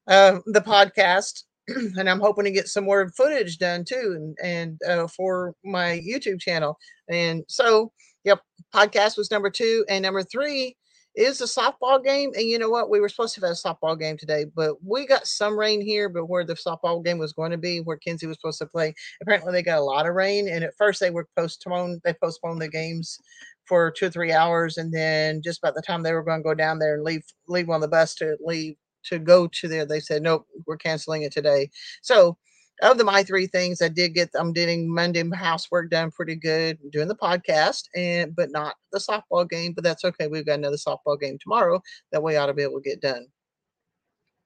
[0.08, 4.80] uh, the podcast and i'm hoping to get some more footage done too and and
[4.88, 6.78] uh, for my youtube channel
[7.10, 7.92] and so
[8.24, 8.42] yep
[8.74, 10.76] podcast was number two and number three
[11.16, 12.32] is a softball game.
[12.36, 12.90] And you know what?
[12.90, 16.10] We were supposed to have a softball game today, but we got some rain here.
[16.10, 18.94] But where the softball game was going to be, where Kinsey was supposed to play,
[19.22, 20.48] apparently they got a lot of rain.
[20.48, 23.20] And at first they were postponed, they postponed the games
[23.66, 24.78] for two or three hours.
[24.78, 27.24] And then just about the time they were going to go down there and leave,
[27.48, 31.24] leave on the bus to leave to go to there, they said, nope, we're canceling
[31.24, 31.70] it today.
[32.02, 32.38] So
[32.82, 36.80] of the my three things, I did get I'm doing Monday housework done pretty good,
[36.92, 39.74] doing the podcast, and but not the softball game.
[39.74, 40.28] But that's okay.
[40.28, 43.28] We've got another softball game tomorrow that we ought to be able to get done.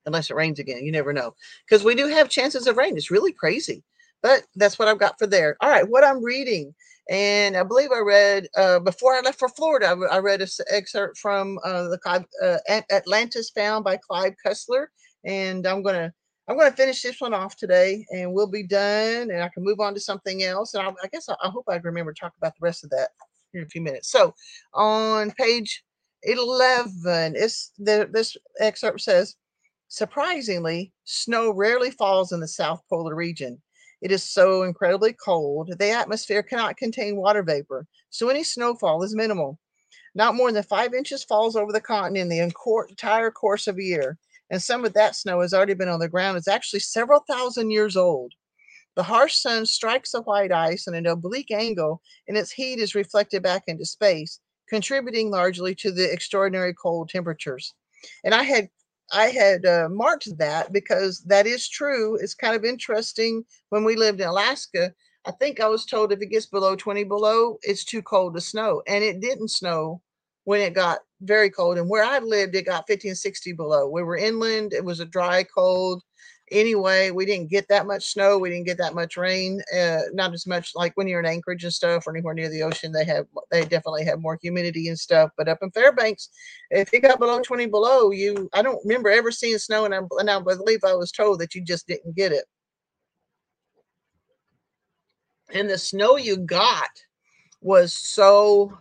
[0.05, 1.33] Unless it rains again, you never know.
[1.67, 2.97] Because we do have chances of rain.
[2.97, 3.83] It's really crazy.
[4.21, 5.55] But that's what I've got for there.
[5.61, 6.75] All right, what I'm reading.
[7.09, 9.87] And I believe I read uh, before I left for Florida.
[9.87, 14.87] I, I read an excerpt from uh, the uh, Atlantis Found by Clive Cussler,
[15.23, 16.13] and I'm going to
[16.47, 19.63] I'm going to finish this one off today and we'll be done and I can
[19.63, 20.75] move on to something else.
[20.75, 22.91] And I, I guess I, I, hope I remember to talk about the rest of
[22.91, 23.09] that
[23.53, 24.11] in a few minutes.
[24.11, 24.35] So
[24.73, 25.83] on page
[26.23, 29.35] 11, it's the, this excerpt says,
[29.87, 33.59] surprisingly, snow rarely falls in the South Polar region.
[34.01, 35.73] It is so incredibly cold.
[35.79, 39.57] The atmosphere cannot contain water vapor, so any snowfall is minimal.
[40.13, 43.83] Not more than five inches falls over the continent in the entire course of a
[43.83, 44.17] year
[44.49, 46.37] and some of that snow has already been on the ground.
[46.37, 48.33] It's actually several thousand years old.
[48.95, 52.95] The harsh sun strikes the white ice at an oblique angle, and its heat is
[52.95, 57.73] reflected back into space, contributing largely to the extraordinary cold temperatures.
[58.23, 58.69] And I had
[59.11, 62.15] I had uh, marked that because that is true.
[62.15, 63.45] It's kind of interesting.
[63.69, 64.93] When we lived in Alaska,
[65.25, 68.41] I think I was told if it gets below 20 below, it's too cold to
[68.41, 68.81] snow.
[68.87, 70.01] And it didn't snow
[70.45, 71.77] when it got very cold.
[71.77, 73.87] And where I lived, it got 50 and 60 below.
[73.87, 74.73] We were inland.
[74.73, 76.03] It was a dry, cold.
[76.51, 77.11] anyway.
[77.11, 78.37] We didn't get that much snow.
[78.37, 79.61] We didn't get that much rain.
[79.75, 82.63] Uh, not as much like when you're in Anchorage and stuff, or anywhere near the
[82.63, 82.91] ocean.
[82.91, 85.31] They have they definitely have more humidity and stuff.
[85.37, 86.29] But up in Fairbanks,
[86.69, 89.99] if it got below 20 below, you I don't remember ever seeing snow, and I,
[90.19, 92.45] and I believe I was told that you just didn't get it.
[95.53, 96.89] And the snow you got
[97.61, 98.77] was so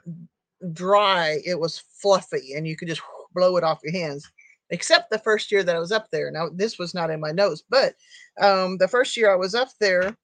[0.73, 3.03] dry, it was fluffy, and you could just
[3.35, 4.31] blow it off your hands
[4.71, 6.31] except the first year that I was up there.
[6.31, 7.95] Now, this was not in my notes, but
[8.41, 10.17] um, the first year I was up there,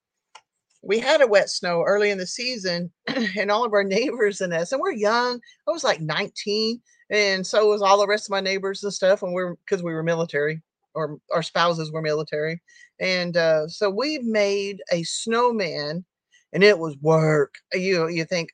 [0.83, 2.91] we had a wet snow early in the season,
[3.39, 5.41] and all of our neighbors and us, and we're young.
[5.69, 9.23] I was like 19, and so was all the rest of my neighbors and stuff.
[9.23, 10.63] And we're because we were military,
[10.95, 12.61] or our spouses were military,
[12.99, 16.05] and uh, so we made a snowman,
[16.53, 17.55] and it was work.
[17.75, 18.51] You you think,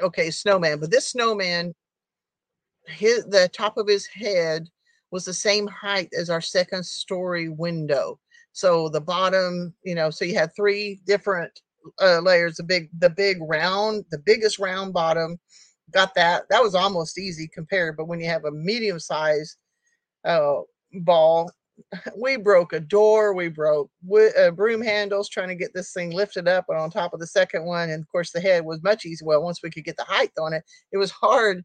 [0.00, 1.74] okay, snowman, but this snowman
[2.86, 4.68] his the top of his head
[5.10, 8.18] was the same height as our second story window.
[8.52, 11.52] So the bottom, you know, so you had three different
[12.00, 12.56] uh, layers.
[12.56, 15.38] The big, the big round, the biggest round bottom,
[15.92, 16.44] got that.
[16.50, 17.96] That was almost easy compared.
[17.96, 19.56] But when you have a medium size
[20.24, 20.60] uh,
[20.92, 21.50] ball,
[22.16, 23.34] we broke a door.
[23.34, 23.90] We broke
[24.38, 27.26] uh, broom handles trying to get this thing lifted up and on top of the
[27.26, 27.90] second one.
[27.90, 29.26] And of course, the head was much easier.
[29.26, 31.64] Well, once we could get the height on it, it was hard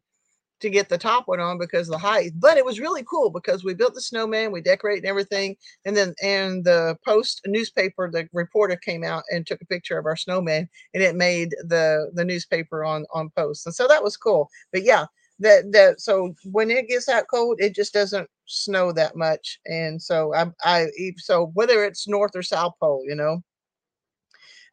[0.60, 2.32] to get the top one on because of the height.
[2.36, 5.96] But it was really cool because we built the snowman, we decorated and everything, and
[5.96, 10.16] then and the post newspaper, the reporter came out and took a picture of our
[10.16, 14.48] snowman, and it made the the newspaper on on post, and so that was cool.
[14.72, 15.06] But yeah,
[15.40, 20.00] that that so when it gets that cold, it just doesn't snow that much, and
[20.00, 20.86] so I I
[21.18, 23.42] so whether it's north or south pole, you know.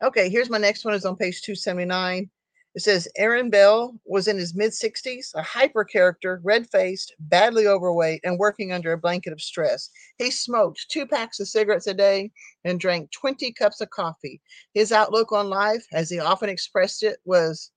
[0.04, 2.30] Okay, here's my next one is on page 279.
[2.76, 7.67] It says Aaron Bell was in his mid 60s, a hyper character, red faced, badly
[7.67, 9.89] overweight, and working under a blanket of stress.
[10.17, 12.32] He smoked two packs of cigarettes a day
[12.65, 14.41] and drank 20 cups of coffee.
[14.73, 17.69] His outlook on life, as he often expressed it, was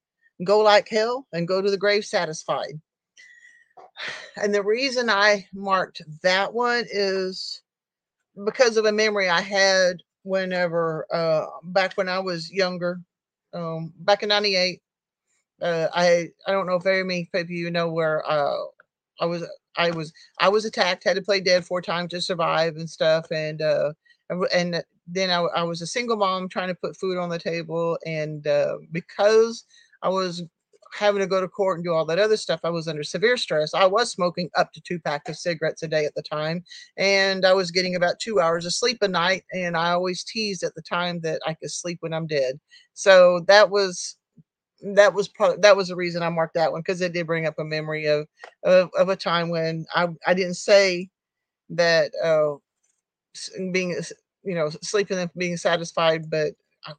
[0.43, 2.79] go like hell and go to the grave satisfied.
[4.35, 7.61] And the reason I marked that one is
[8.45, 12.99] because of a memory I had whenever, uh, back when I was younger,
[13.53, 14.81] um, back in 98,
[15.61, 18.57] uh, I I don't know if very many of you know where uh,
[19.19, 19.43] I was
[19.75, 23.25] I was I was attacked, had to play dead four times to survive and stuff,
[23.31, 23.93] and uh,
[24.53, 27.97] and then I, I was a single mom trying to put food on the table,
[28.05, 29.63] and uh, because
[30.01, 30.43] I was
[30.93, 33.37] having to go to court and do all that other stuff, I was under severe
[33.37, 33.73] stress.
[33.73, 36.63] I was smoking up to two packs of cigarettes a day at the time,
[36.97, 39.43] and I was getting about two hours of sleep a night.
[39.53, 42.59] And I always teased at the time that I could sleep when I'm dead.
[42.93, 44.15] So that was
[44.81, 47.47] that was part that was the reason I marked that one because it did bring
[47.47, 48.27] up a memory of,
[48.63, 51.09] of of a time when I I didn't say
[51.69, 52.55] that uh
[53.71, 53.95] being
[54.43, 56.53] you know sleeping and being satisfied, but
[56.85, 56.93] I,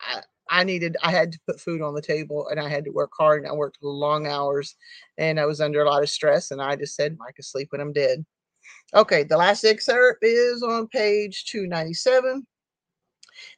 [0.00, 2.90] I I needed I had to put food on the table and I had to
[2.90, 4.76] work hard and I worked long hours
[5.18, 7.68] and I was under a lot of stress and I just said I could sleep
[7.72, 8.24] when I'm dead.
[8.94, 12.46] Okay, the last excerpt is on page 297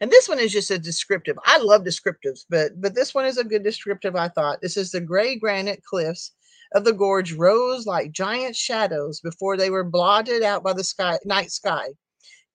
[0.00, 1.38] and this one is just a descriptive.
[1.44, 4.60] I love descriptives, but but this one is a good descriptive, I thought.
[4.60, 6.32] This is the gray granite cliffs
[6.72, 11.18] of the gorge rose like giant shadows before they were blotted out by the sky
[11.24, 11.88] night sky.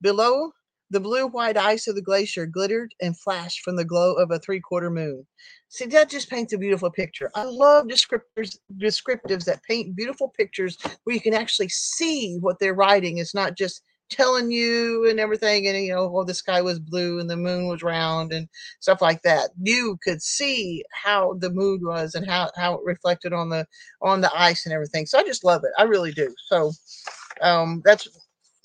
[0.02, 0.52] Below,
[0.92, 4.40] the blue white ice of the glacier glittered and flashed from the glow of a
[4.40, 5.26] three quarter moon.
[5.70, 7.32] See, that just paints a beautiful picture.
[7.34, 12.76] I love descriptors, descriptives that paint beautiful pictures where you can actually see what they're
[12.76, 13.18] writing.
[13.18, 17.20] It's not just telling you and everything and you know well the sky was blue
[17.20, 18.48] and the moon was round and
[18.82, 23.32] stuff like that you could see how the mood was and how how it reflected
[23.32, 23.66] on the
[24.02, 26.74] on the ice and everything so i just love it i really do so
[27.42, 28.06] um that's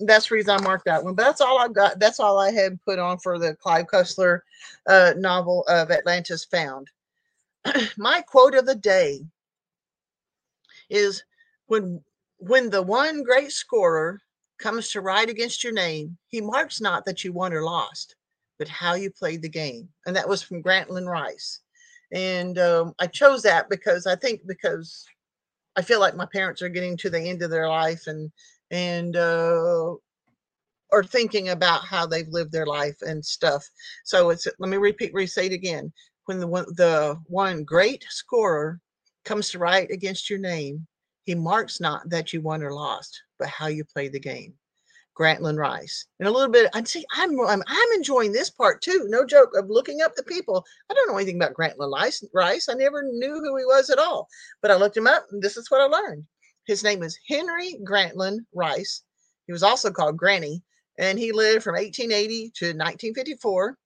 [0.00, 2.50] that's the reason i marked that one but that's all i've got that's all i
[2.50, 4.40] had put on for the clive cussler
[4.88, 6.90] uh novel of atlantis found
[7.96, 9.24] my quote of the day
[10.90, 11.24] is
[11.66, 12.02] when
[12.38, 14.20] when the one great scorer
[14.58, 18.16] comes to write against your name, he marks not that you won or lost,
[18.58, 19.88] but how you played the game.
[20.06, 21.60] And that was from Grantland Rice.
[22.12, 25.04] And um, I chose that because I think because
[25.76, 28.30] I feel like my parents are getting to the end of their life and
[28.70, 29.94] and uh,
[30.92, 33.68] are thinking about how they've lived their life and stuff.
[34.04, 35.92] So it's let me repeat, it again.
[36.26, 38.80] When the one the one great scorer
[39.24, 40.86] comes to write against your name,
[41.24, 44.54] he marks not that you won or lost, but how you play the game.
[45.18, 46.06] Grantland Rice.
[46.20, 49.06] And a little bit, I'd say I'm, I'm, I'm enjoying this part too.
[49.08, 50.64] No joke of looking up the people.
[50.90, 52.22] I don't know anything about Grantland Rice.
[52.34, 52.68] Rice.
[52.68, 54.28] I never knew who he was at all,
[54.60, 56.24] but I looked him up, and this is what I learned.
[56.66, 59.02] His name is Henry Grantland Rice.
[59.46, 60.62] He was also called Granny,
[60.98, 63.78] and he lived from 1880 to 1954.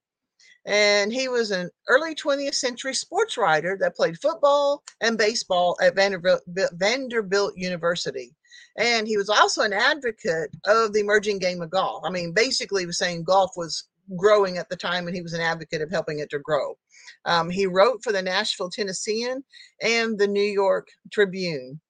[0.66, 5.94] And he was an early 20th century sports writer that played football and baseball at
[5.94, 8.34] Vanderbilt, Vanderbilt University.
[8.78, 12.02] And he was also an advocate of the emerging game of golf.
[12.04, 15.32] I mean, basically, he was saying golf was growing at the time, and he was
[15.34, 16.76] an advocate of helping it to grow.
[17.24, 19.44] Um, he wrote for the Nashville Tennessean
[19.82, 21.80] and the New York Tribune.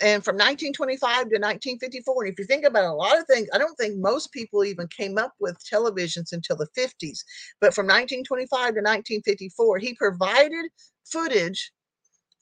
[0.00, 3.58] And from 1925 to 1954, and if you think about a lot of things, I
[3.58, 7.18] don't think most people even came up with televisions until the 50s.
[7.60, 10.66] But from 1925 to 1954, he provided
[11.04, 11.72] footage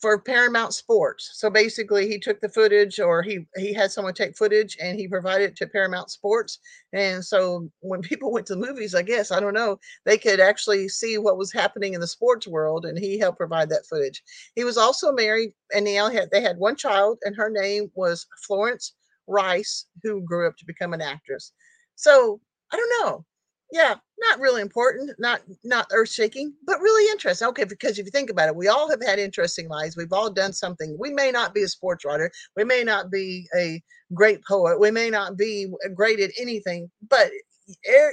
[0.00, 1.30] for Paramount Sports.
[1.34, 5.08] So basically, he took the footage, or he he had someone take footage, and he
[5.08, 6.58] provided it to Paramount Sports.
[6.92, 10.40] And so when people went to the movies, I guess I don't know, they could
[10.40, 14.22] actually see what was happening in the sports world, and he helped provide that footage.
[14.54, 18.26] He was also married, and they had they had one child, and her name was
[18.46, 18.94] Florence
[19.26, 21.52] Rice, who grew up to become an actress.
[21.96, 22.40] So
[22.72, 23.24] I don't know
[23.72, 27.48] yeah not really important not not earth shaking but really interesting.
[27.48, 29.96] Okay because if you think about it we all have had interesting lives.
[29.96, 30.96] We've all done something.
[30.98, 32.30] We may not be a sports writer.
[32.56, 33.82] We may not be a
[34.14, 34.80] great poet.
[34.80, 37.30] We may not be great at anything but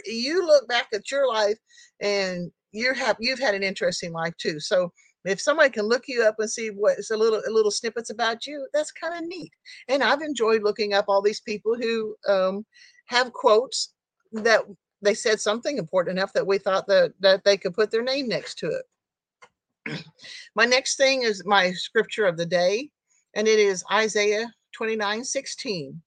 [0.06, 1.58] you look back at your life
[2.02, 4.60] and you have you've had an interesting life too.
[4.60, 4.92] So
[5.26, 8.46] if somebody can look you up and see what's a little a little snippets about
[8.46, 9.52] you that's kind of neat.
[9.88, 12.66] And i've enjoyed looking up all these people who um,
[13.06, 13.94] have quotes
[14.34, 14.64] that
[15.04, 18.28] they said something important enough that we thought that that they could put their name
[18.28, 18.82] next to
[19.88, 20.04] it.
[20.56, 22.90] my next thing is my scripture of the day,
[23.36, 26.02] and it is Isaiah 29 16.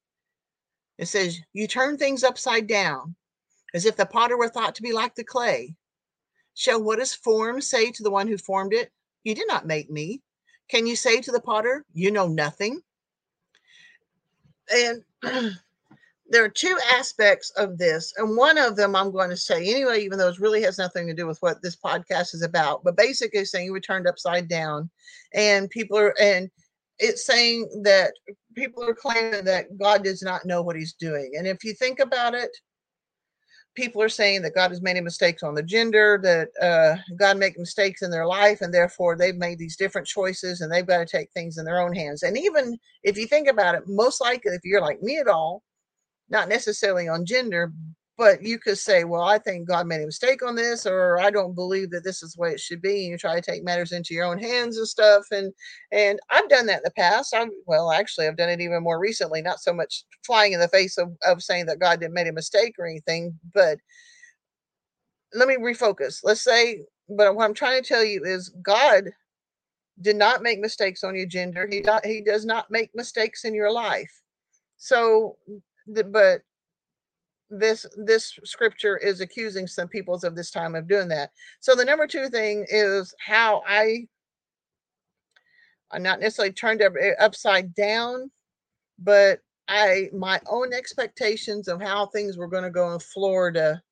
[0.98, 3.14] It says, You turn things upside down,
[3.74, 5.74] as if the potter were thought to be like the clay.
[6.54, 8.90] Shall what is formed say to the one who formed it,
[9.24, 10.22] You did not make me?
[10.68, 12.80] Can you say to the potter, You know nothing?
[14.72, 15.04] And
[16.28, 20.02] there are two aspects of this, and one of them I'm going to say anyway,
[20.02, 22.82] even though it really has nothing to do with what this podcast is about.
[22.84, 24.90] But basically, saying we turned upside down,
[25.34, 26.50] and people are, and
[26.98, 28.12] it's saying that
[28.54, 31.32] people are claiming that God does not know what He's doing.
[31.36, 32.50] And if you think about it,
[33.76, 37.58] people are saying that God has made mistakes on the gender, that uh, God make
[37.58, 41.06] mistakes in their life, and therefore they've made these different choices, and they've got to
[41.06, 42.24] take things in their own hands.
[42.24, 45.62] And even if you think about it, most likely, if you're like me at all
[46.28, 47.72] not necessarily on gender,
[48.18, 51.30] but you could say, well, I think God made a mistake on this, or I
[51.30, 53.02] don't believe that this is the way it should be.
[53.02, 55.26] And you try to take matters into your own hands and stuff.
[55.30, 55.52] And
[55.92, 57.34] and I've done that in the past.
[57.34, 59.42] I well, actually, I've done it even more recently.
[59.42, 62.32] Not so much flying in the face of, of saying that God didn't make a
[62.32, 63.78] mistake or anything, but
[65.34, 66.20] let me refocus.
[66.24, 69.10] Let's say, but what I'm trying to tell you is God
[70.00, 71.68] did not make mistakes on your gender.
[71.70, 74.22] He not, he does not make mistakes in your life.
[74.78, 75.36] So
[75.86, 76.42] but
[77.50, 81.30] this this scripture is accusing some peoples of this time of doing that.
[81.60, 84.06] So the number two thing is how I
[85.92, 88.30] I'm not necessarily turned eh, upside down,
[88.98, 93.82] but I my own expectations of how things were going to go in Florida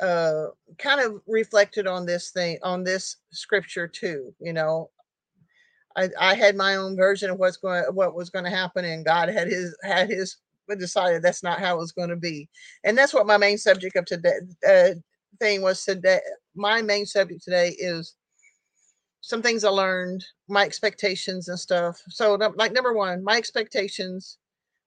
[0.00, 0.46] uh
[0.78, 4.88] kind of reflected on this thing on this scripture too you know
[5.96, 9.04] I, I had my own version of what's going what was going to happen and
[9.04, 10.38] god had his had his
[10.72, 12.48] but decided that's not how it was going to be.
[12.84, 14.94] And that's what my main subject of today uh,
[15.38, 16.20] thing was today.
[16.54, 18.14] My main subject today is
[19.20, 22.00] some things I learned, my expectations and stuff.
[22.08, 24.38] So, like number one, my expectations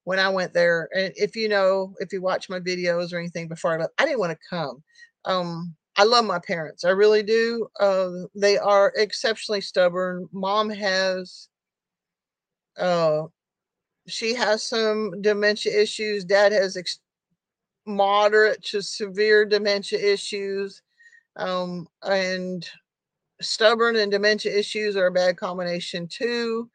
[0.06, 0.90] when I went there.
[0.96, 4.06] And if you know, if you watch my videos or anything before I left, I
[4.06, 4.84] didn't want to come.
[5.26, 6.84] Um, I love my parents.
[6.84, 7.68] I really do.
[7.80, 10.28] Uh, they are exceptionally stubborn.
[10.34, 11.48] Mom has
[12.78, 13.24] uh,
[14.08, 16.26] she has some dementia issues.
[16.26, 17.00] Dad has ex-
[17.86, 20.82] moderate to severe dementia issues.
[21.36, 22.68] Um, and
[23.42, 26.70] stubborn and dementia issues are a bad combination too.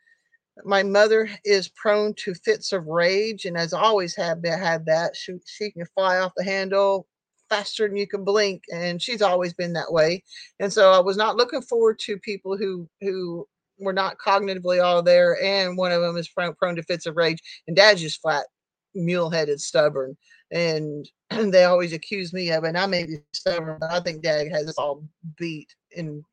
[0.64, 5.16] My mother is prone to fits of rage and has always had, had that.
[5.16, 7.06] She, she can fly off the handle
[7.50, 10.22] faster than you can blink and she's always been that way
[10.60, 13.46] and so i was not looking forward to people who who
[13.80, 17.16] were not cognitively all there, and one of them is prone, prone to fits of
[17.16, 17.40] rage.
[17.66, 18.46] And dad's just flat,
[18.94, 20.16] mule headed, stubborn.
[20.50, 22.68] And, they always accuse me of it.
[22.68, 25.04] And I may be stubborn, but I think dad has us all
[25.36, 26.24] beat in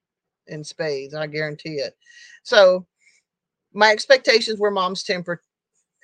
[0.47, 1.13] in spades.
[1.13, 1.95] I guarantee it.
[2.43, 2.85] So
[3.73, 5.41] my expectations were mom's temper,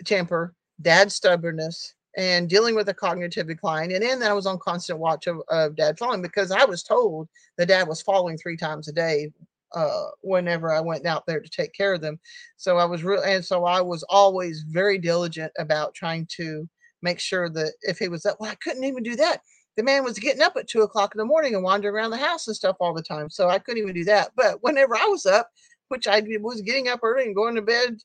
[0.06, 3.92] temper, dad's stubbornness, and dealing with a cognitive decline.
[3.92, 7.28] And then I was on constant watch of, of dad falling because I was told
[7.58, 9.32] that dad was falling three times a day
[9.74, 12.19] uh, whenever I went out there to take care of them.
[12.57, 16.67] So I was real, and so I was always very diligent about trying to
[17.01, 19.41] make sure that if he was up, well, I couldn't even do that.
[19.76, 22.17] The man was getting up at two o'clock in the morning and wandering around the
[22.17, 23.30] house and stuff all the time.
[23.30, 24.32] So I couldn't even do that.
[24.36, 25.49] But whenever I was up,
[25.89, 27.97] which I was getting up early and going to bed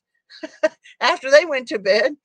[1.01, 2.15] after they went to bed,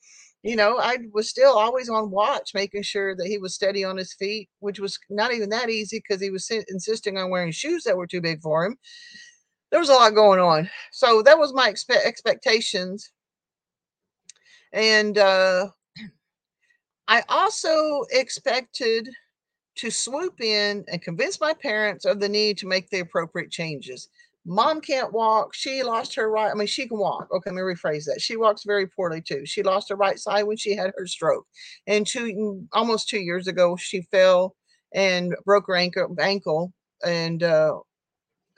[0.42, 3.96] you know, I was still always on watch, making sure that he was steady on
[3.96, 7.84] his feet, which was not even that easy because he was insisting on wearing shoes
[7.84, 8.76] that were too big for him.
[9.74, 10.70] There was a lot going on.
[10.92, 13.10] So that was my expe- expectations.
[14.72, 15.66] And uh,
[17.08, 19.08] I also expected
[19.78, 24.10] to swoop in and convince my parents of the need to make the appropriate changes.
[24.46, 25.56] Mom can't walk.
[25.56, 26.52] She lost her right.
[26.52, 27.26] I mean, she can walk.
[27.32, 28.20] Okay, let me rephrase that.
[28.20, 29.44] She walks very poorly too.
[29.44, 31.48] She lost her right side when she had her stroke.
[31.88, 34.54] And two almost two years ago, she fell
[34.94, 36.72] and broke her ankle ankle
[37.04, 37.74] and uh,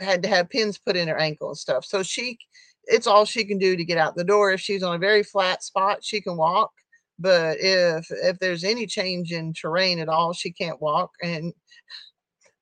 [0.01, 1.85] had to have pins put in her ankle and stuff.
[1.85, 2.39] So she
[2.85, 4.53] it's all she can do to get out the door.
[4.53, 6.71] If she's on a very flat spot, she can walk.
[7.19, 11.11] But if if there's any change in terrain at all, she can't walk.
[11.23, 11.53] And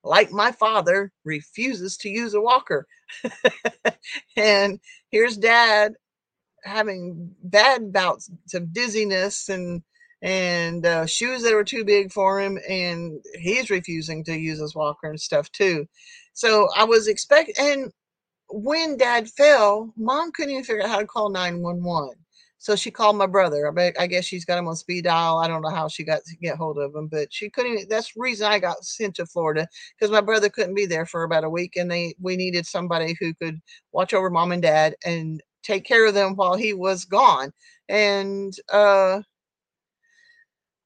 [0.03, 2.87] like my father, refuses to use a walker.
[4.37, 4.79] and
[5.11, 5.93] here's dad
[6.63, 9.81] having bad bouts of dizziness and
[10.21, 14.73] and uh, shoes that were too big for him and he's refusing to use his
[14.73, 15.85] walker and stuff too
[16.35, 17.91] so i was expecting and
[18.49, 22.15] when dad fell mom couldn't even figure out how to call 911
[22.65, 23.71] so she called my brother.
[23.77, 25.37] I, I guess she's got him on speed dial.
[25.37, 27.87] I don't know how she got to get hold of him, but she couldn't.
[27.91, 31.21] That's the reason I got sent to Florida because my brother couldn't be there for
[31.23, 33.61] about a week, and they we needed somebody who could
[33.91, 37.51] watch over mom and dad and take care of them while he was gone.
[37.87, 39.21] And uh,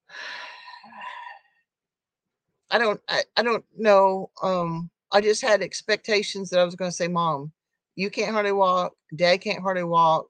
[2.72, 4.32] I don't I, I don't know.
[4.44, 7.52] Um, I just had expectations that I was going to say, Mom,
[7.96, 8.94] you can't hardly walk.
[9.16, 10.28] Dad can't hardly walk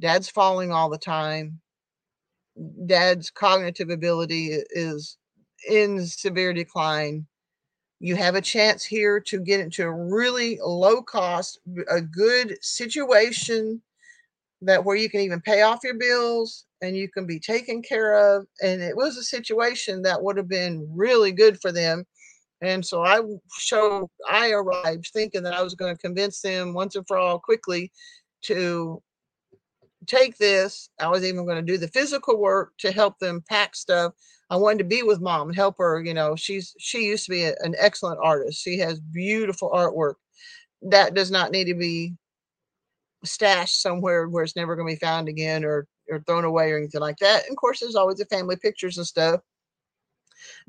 [0.00, 1.60] dad's falling all the time
[2.86, 5.18] dad's cognitive ability is
[5.68, 7.26] in severe decline
[8.00, 11.58] you have a chance here to get into a really low cost
[11.90, 13.80] a good situation
[14.62, 18.14] that where you can even pay off your bills and you can be taken care
[18.36, 22.04] of and it was a situation that would have been really good for them
[22.64, 23.20] and so i
[23.58, 27.38] showed i arrived thinking that i was going to convince them once and for all
[27.38, 27.90] quickly
[28.42, 29.02] to
[30.06, 30.88] take this.
[31.00, 34.12] I was even going to do the physical work to help them pack stuff.
[34.50, 36.02] I wanted to be with mom and help her.
[36.02, 38.62] You know, she's she used to be a, an excellent artist.
[38.62, 40.14] She has beautiful artwork
[40.82, 42.14] that does not need to be
[43.24, 46.78] stashed somewhere where it's never going to be found again or or thrown away or
[46.78, 47.44] anything like that.
[47.44, 49.40] And of course, there's always the family pictures and stuff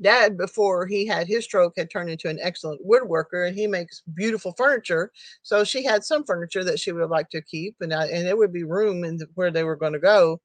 [0.00, 4.02] dad before he had his stroke had turned into an excellent woodworker and he makes
[4.14, 5.10] beautiful furniture.
[5.42, 8.26] So she had some furniture that she would have liked to keep and I, and
[8.26, 10.40] there would be room in the, where they were going to go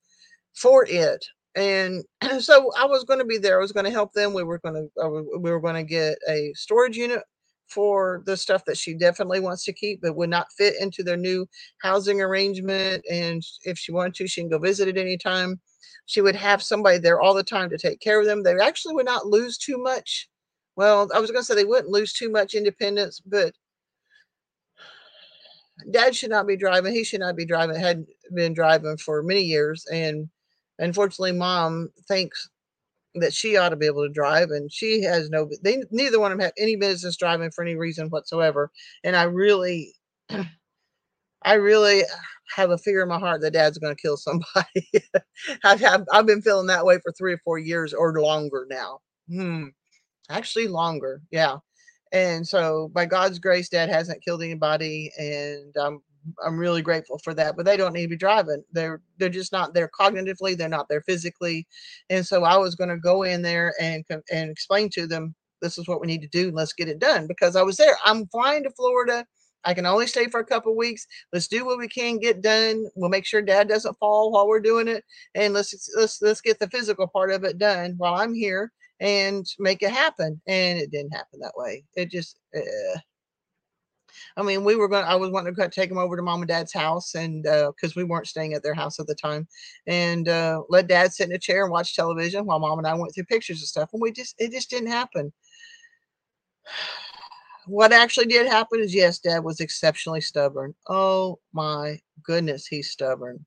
[0.53, 1.25] for it.
[1.55, 2.03] And
[2.39, 4.59] so i was going to be there i was going to help them we were
[4.59, 7.23] going to uh, we were going to get a storage unit
[7.71, 11.17] for the stuff that she definitely wants to keep but would not fit into their
[11.17, 11.47] new
[11.81, 15.59] housing arrangement and if she wanted to she can go visit at any time
[16.05, 18.43] she would have somebody there all the time to take care of them.
[18.43, 20.29] They actually would not lose too much.
[20.75, 23.53] Well, I was going to say they wouldn't lose too much independence, but
[25.91, 26.93] dad should not be driving.
[26.93, 29.85] He should not be driving, had been driving for many years.
[29.91, 30.29] And
[30.79, 32.49] unfortunately, mom thinks
[33.15, 36.31] that she ought to be able to drive and she has no they neither one
[36.31, 38.71] of them have any business driving for any reason whatsoever
[39.03, 39.93] and i really
[41.43, 42.03] i really
[42.55, 44.87] have a fear in my heart that dad's going to kill somebody.
[45.63, 48.99] I've, I've been feeling that way for three or four years or longer now.
[49.29, 49.67] Hmm.
[50.29, 51.21] Actually, longer.
[51.31, 51.57] Yeah.
[52.11, 55.11] And so, by God's grace, dad hasn't killed anybody.
[55.17, 56.01] And I'm,
[56.45, 57.55] I'm really grateful for that.
[57.55, 58.63] But they don't need to be driving.
[58.71, 60.57] They're, they're just not there cognitively.
[60.57, 61.67] They're not there physically.
[62.09, 65.77] And so, I was going to go in there and, and explain to them this
[65.77, 66.51] is what we need to do.
[66.51, 67.97] Let's get it done because I was there.
[68.05, 69.25] I'm flying to Florida
[69.63, 71.05] I can only stay for a couple weeks.
[71.31, 72.85] Let's do what we can get done.
[72.95, 75.03] We'll make sure dad doesn't fall while we're doing it.
[75.35, 79.45] And let's let's let's get the physical part of it done while I'm here and
[79.59, 80.41] make it happen.
[80.47, 81.83] And it didn't happen that way.
[81.95, 82.99] It just uh,
[84.37, 85.05] I mean, we were going.
[85.05, 87.95] I was wanting to take them over to mom and dad's house, and uh because
[87.95, 89.47] uh, we weren't staying at their house at the time,
[89.87, 92.93] and uh, let dad sit in a chair and watch television while mom and I
[92.93, 93.89] went through pictures and stuff.
[93.93, 95.31] And we just, it just didn't happen
[97.67, 100.73] what actually did happen is yes, dad was exceptionally stubborn.
[100.87, 103.45] Oh my goodness, he's stubborn.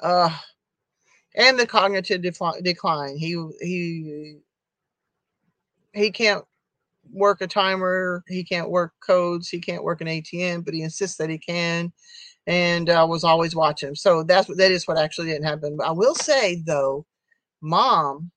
[0.00, 0.36] Uh
[1.34, 3.16] and the cognitive decline.
[3.16, 4.38] He he
[5.94, 6.44] he can't
[7.10, 11.16] work a timer, he can't work codes, he can't work an ATM, but he insists
[11.16, 11.92] that he can
[12.46, 13.94] and I uh, was always watching.
[13.94, 15.76] So that's that is what actually didn't happen.
[15.76, 17.06] But I will say though
[17.60, 18.30] Mom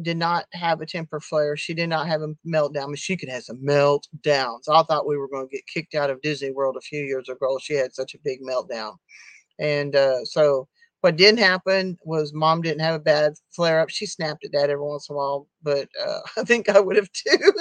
[0.00, 1.56] did not have a temper flare.
[1.56, 2.86] She did not have a meltdown.
[2.86, 4.68] Mean, she could have some meltdowns.
[4.68, 7.28] I thought we were going to get kicked out of Disney World a few years
[7.28, 7.58] ago.
[7.60, 8.96] She had such a big meltdown.
[9.58, 10.68] And uh, so
[11.00, 13.90] what didn't happen was mom didn't have a bad flare up.
[13.90, 16.96] She snapped at dad every once in a while, but uh, I think I would
[16.96, 17.52] have too.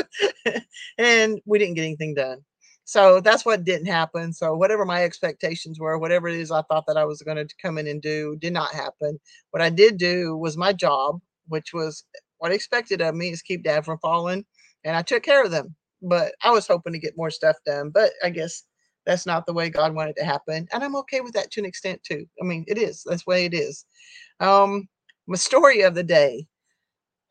[0.97, 2.39] and we didn't get anything done.
[2.85, 4.33] So that's what didn't happen.
[4.33, 7.55] So whatever my expectations were, whatever it is I thought that I was going to
[7.61, 9.19] come in and do, did not happen.
[9.51, 12.03] What I did do was my job, which was
[12.39, 14.43] what I expected of me is keep dad from falling.
[14.83, 15.75] And I took care of them.
[16.01, 17.91] But I was hoping to get more stuff done.
[17.91, 18.63] But I guess
[19.09, 20.67] that's not the way God wanted to happen.
[20.71, 22.27] And I'm okay with that to an extent too.
[22.39, 23.01] I mean, it is.
[23.03, 23.83] That's the way it is.
[24.39, 24.87] Um,
[25.25, 26.45] my story of the day.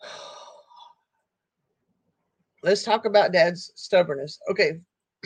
[2.65, 4.41] Let's talk about dad's stubbornness.
[4.51, 4.81] Okay.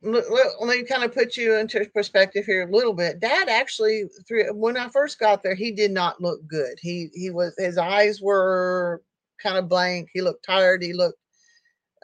[0.00, 0.24] let,
[0.62, 3.20] me kind of put you into perspective here a little bit.
[3.20, 6.78] Dad actually, through when I first got there, he did not look good.
[6.80, 9.02] He he was his eyes were
[9.38, 10.08] kind of blank.
[10.14, 10.82] He looked tired.
[10.82, 11.18] He looked,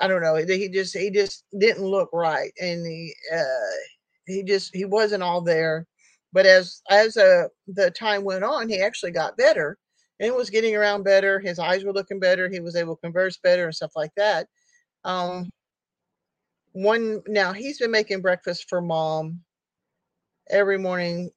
[0.01, 0.37] I don't know.
[0.37, 3.77] He just he just didn't look right, and he uh,
[4.27, 5.87] he just he wasn't all there.
[6.33, 9.79] But as as uh, the time went on, he actually got better
[10.21, 11.41] and was getting around better.
[11.41, 12.49] His eyes were looking better.
[12.49, 14.47] He was able to converse better and stuff like that.
[15.05, 15.51] Um,
[16.73, 19.41] one now he's been making breakfast for mom
[20.51, 21.31] every morning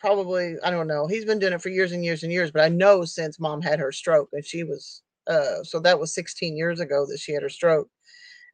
[0.00, 2.62] probably i don't know he's been doing it for years and years and years but
[2.62, 6.56] i know since mom had her stroke and she was uh so that was 16
[6.56, 7.88] years ago that she had her stroke.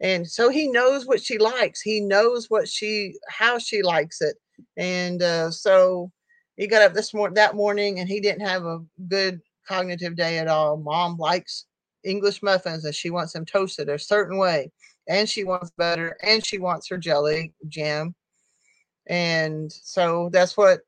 [0.00, 1.80] And so he knows what she likes.
[1.80, 4.36] He knows what she how she likes it.
[4.76, 6.12] And uh so
[6.56, 10.38] he got up this morning that morning and he didn't have a good cognitive day
[10.38, 10.76] at all.
[10.76, 11.66] Mom likes
[12.04, 14.70] english muffins and she wants them toasted a certain way.
[15.08, 18.14] And she wants butter and she wants her jelly jam.
[19.08, 20.80] And so that's what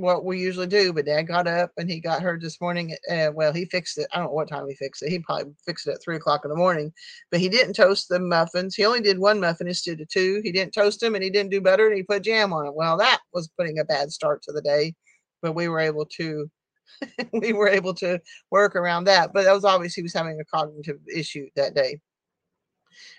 [0.00, 3.30] what we usually do but dad got up and he got her this morning uh,
[3.34, 4.06] well he fixed it.
[4.12, 5.10] I don't know what time he fixed it.
[5.10, 6.92] He probably fixed it at three o'clock in the morning
[7.30, 8.74] but he didn't toast the muffins.
[8.74, 10.40] He only did one muffin instead of two.
[10.44, 12.74] He didn't toast them and he didn't do butter and he put jam on it
[12.74, 14.94] well that was putting a bad start to the day
[15.42, 16.50] but we were able to
[17.32, 18.20] we were able to
[18.50, 22.00] work around that but that was obvious he was having a cognitive issue that day.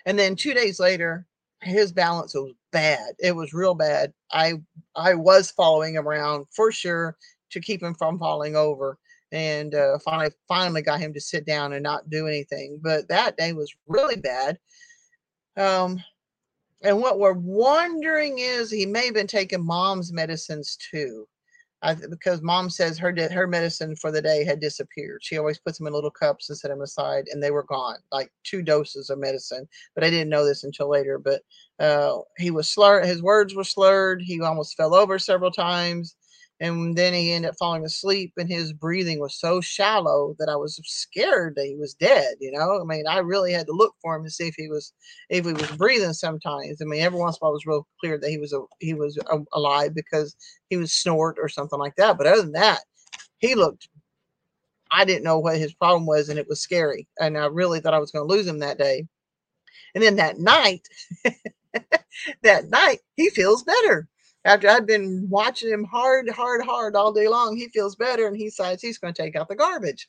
[0.06, 1.26] And then two days later,
[1.62, 3.14] his balance was bad.
[3.18, 4.12] It was real bad.
[4.32, 4.54] I
[4.96, 7.16] I was following him around for sure
[7.50, 8.98] to keep him from falling over.
[9.30, 12.80] And uh, finally, finally got him to sit down and not do anything.
[12.82, 14.58] But that day was really bad.
[15.56, 16.02] Um,
[16.82, 21.26] and what we're wondering is he may have been taking mom's medicines too.
[21.82, 25.20] I, because mom says her her medicine for the day had disappeared.
[25.22, 27.98] She always puts them in little cups and set them aside, and they were gone,
[28.12, 29.68] like two doses of medicine.
[29.94, 31.18] But I didn't know this until later.
[31.18, 31.42] But
[31.78, 33.06] uh, he was slurred.
[33.06, 34.22] His words were slurred.
[34.22, 36.16] He almost fell over several times
[36.60, 40.56] and then he ended up falling asleep and his breathing was so shallow that i
[40.56, 42.80] was scared that he was dead you know?
[42.80, 44.92] I mean i really had to look for him to see if he was
[45.30, 46.80] if he was breathing sometimes.
[46.82, 48.60] I mean every once in a while it was real clear that he was a,
[48.80, 50.36] he was a, alive because
[50.70, 52.80] he was snort or something like that but other than that
[53.38, 53.88] he looked
[54.90, 57.94] i didn't know what his problem was and it was scary and i really thought
[57.94, 59.06] i was going to lose him that day.
[59.94, 60.86] And then that night
[62.42, 64.08] that night he feels better
[64.44, 68.36] after I'd been watching him hard, hard, hard all day long, he feels better and
[68.36, 70.08] he decides he's going to take out the garbage.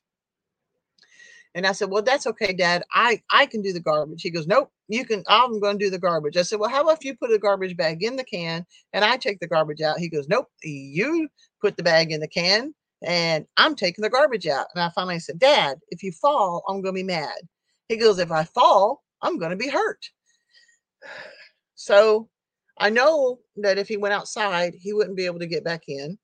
[1.56, 2.84] And I said, Well, that's okay, Dad.
[2.94, 4.22] I, I can do the garbage.
[4.22, 5.24] He goes, Nope, you can.
[5.28, 6.38] I'm going to do the garbage.
[6.38, 9.04] I said, Well, how about if you put a garbage bag in the can and
[9.04, 10.00] I take the garbage out?
[10.00, 11.28] He goes, Nope, you
[11.60, 14.68] put the bag in the can and I'm taking the garbage out.
[14.76, 17.40] And I finally said, Dad, if you fall, I'm going to be mad.
[17.88, 20.10] He goes, If I fall, I'm going to be hurt.
[21.82, 22.28] So
[22.80, 26.18] I know that if he went outside, he wouldn't be able to get back in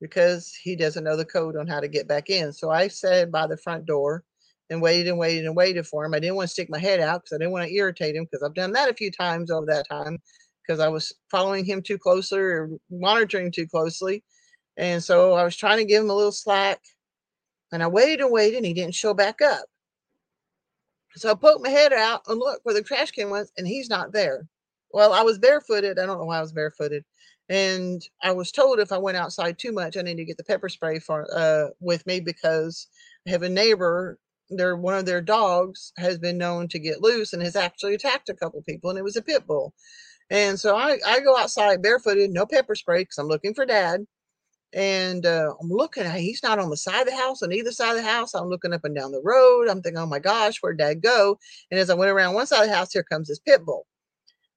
[0.00, 2.52] because he doesn't know the code on how to get back in.
[2.52, 4.24] So I sat by the front door
[4.70, 6.14] and waited and waited and waited for him.
[6.14, 8.24] I didn't want to stick my head out because I didn't want to irritate him
[8.24, 10.18] because I've done that a few times over that time
[10.62, 14.24] because I was following him too closely or monitoring too closely.
[14.78, 16.80] And so I was trying to give him a little slack.
[17.72, 19.66] And I waited and waited and he didn't show back up.
[21.16, 23.90] So I poked my head out and look where the trash can was, and he's
[23.90, 24.46] not there
[24.92, 25.98] well, I was barefooted.
[25.98, 27.04] I don't know why I was barefooted.
[27.48, 30.44] And I was told if I went outside too much, I need to get the
[30.44, 32.86] pepper spray for uh, with me because
[33.26, 34.18] I have a neighbor.
[34.50, 38.28] Their one of their dogs has been known to get loose and has actually attacked
[38.28, 39.74] a couple people, and it was a pit bull.
[40.30, 44.06] And so I, I go outside barefooted, no pepper spray because I'm looking for dad.
[44.72, 47.90] And uh, I'm looking he's not on the side of the house, on either side
[47.90, 48.34] of the house.
[48.34, 49.68] I'm looking up and down the road.
[49.68, 51.38] I'm thinking, oh my gosh, where'd dad go?
[51.72, 53.86] And as I went around one side of the house, here comes this pit bull.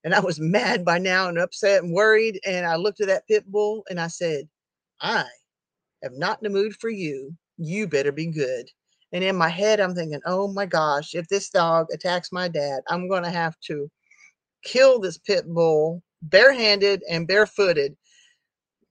[0.03, 2.39] And I was mad by now and upset and worried.
[2.45, 4.47] And I looked at that pit bull and I said,
[5.01, 5.25] I
[6.03, 7.35] am not in the mood for you.
[7.57, 8.69] You better be good.
[9.13, 12.81] And in my head, I'm thinking, oh my gosh, if this dog attacks my dad,
[12.89, 13.89] I'm going to have to
[14.63, 17.95] kill this pit bull barehanded and barefooted.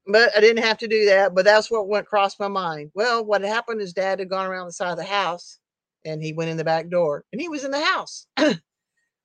[0.07, 1.35] But I didn't have to do that.
[1.35, 2.91] But that's what went across my mind.
[2.95, 5.59] Well, what happened is dad had gone around the side of the house
[6.05, 8.27] and he went in the back door and he was in the house.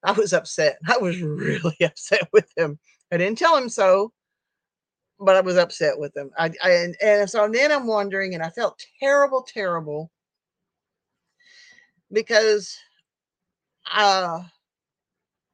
[0.03, 0.77] I was upset.
[0.87, 2.79] I was really upset with him.
[3.11, 4.11] I didn't tell him so,
[5.19, 6.31] but I was upset with him.
[6.37, 10.11] I, I and, and so then I'm wondering, and I felt terrible, terrible
[12.11, 12.77] because
[13.93, 14.41] uh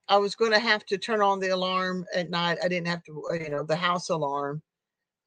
[0.09, 2.57] I was going to have to turn on the alarm at night.
[2.63, 4.61] I didn't have to, you know, the house alarm.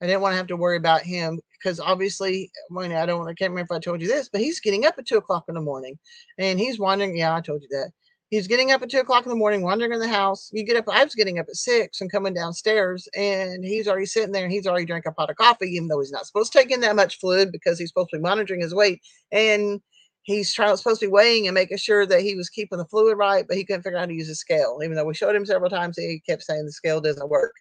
[0.02, 3.32] I didn't want to have to worry about him because obviously, I, I don't, I
[3.32, 5.54] can't remember if I told you this, but he's getting up at two o'clock in
[5.54, 5.98] the morning
[6.38, 7.16] and he's wandering.
[7.16, 7.90] Yeah, I told you that.
[8.30, 10.50] He's getting up at two o'clock in the morning, wandering in the house.
[10.52, 14.06] You get up, I was getting up at six and coming downstairs, and he's already
[14.06, 16.52] sitting there and he's already drank a pot of coffee, even though he's not supposed
[16.52, 19.00] to take in that much fluid because he's supposed to be monitoring his weight.
[19.30, 19.80] And
[20.22, 23.16] he's trying, supposed to be weighing and making sure that he was keeping the fluid
[23.16, 24.80] right, but he couldn't figure out how to use a scale.
[24.82, 27.54] Even though we showed him several times, he kept saying the scale doesn't work.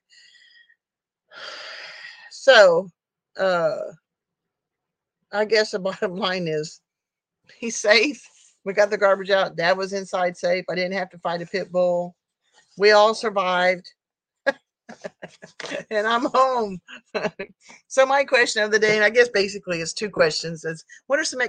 [2.37, 2.89] So,
[3.39, 3.77] uh,
[5.31, 6.79] I guess the bottom line is
[7.57, 8.23] he's safe.
[8.65, 9.55] We got the garbage out.
[9.55, 10.65] Dad was inside safe.
[10.69, 12.15] I didn't have to fight a pit bull.
[12.77, 13.85] We all survived.
[15.89, 16.79] and I'm home.
[17.87, 21.19] so my question of the day, and I guess basically it's two questions: is what
[21.19, 21.41] are some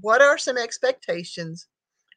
[0.00, 1.68] what are some expectations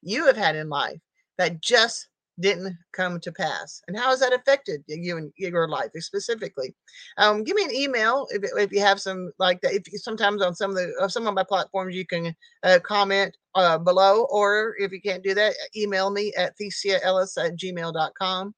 [0.01, 0.99] you have had in life
[1.37, 2.07] that just
[2.39, 6.75] didn't come to pass and how has that affected you and your life specifically?
[7.17, 10.41] Um, give me an email if, if you have some like that if you, sometimes
[10.41, 14.27] on some of the of some of my platforms you can uh, comment uh, below
[14.29, 18.53] or if you can't do that email me at theciaellis at gmail.com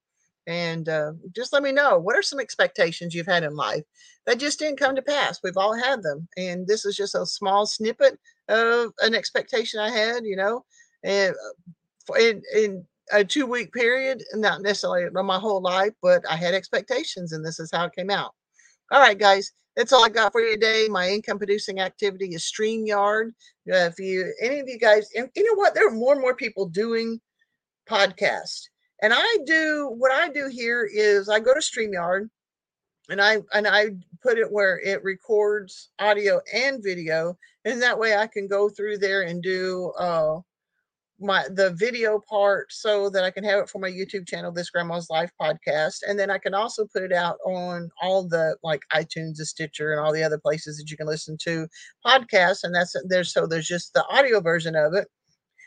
[0.48, 3.84] and uh, just let me know what are some expectations you've had in life
[4.26, 5.40] that just didn't come to pass?
[5.44, 8.20] We've all had them and this is just a small snippet
[8.50, 10.66] of an expectation i had you know
[11.04, 11.36] and
[12.16, 17.34] and, in a two week period, not necessarily my whole life, but I had expectations,
[17.34, 18.34] and this is how it came out.
[18.92, 20.88] All right, guys, that's all I got for you today.
[20.90, 23.30] My income producing activity is StreamYard.
[23.72, 26.22] Uh, if you, any of you guys, and you know what, there are more and
[26.22, 27.20] more people doing
[27.88, 28.64] podcasts,
[29.02, 32.30] and I do what I do here is I go to StreamYard,
[33.10, 33.92] and I and I
[34.22, 38.98] put it where it records audio and video, and that way I can go through
[38.98, 39.94] there and do.
[39.98, 40.40] Uh,
[41.20, 44.70] my the video part so that I can have it for my YouTube channel, this
[44.70, 48.82] Grandma's Life podcast, and then I can also put it out on all the like
[48.94, 51.68] iTunes, the Stitcher, and all the other places that you can listen to
[52.06, 52.64] podcasts.
[52.64, 55.08] And that's there's so there's just the audio version of it.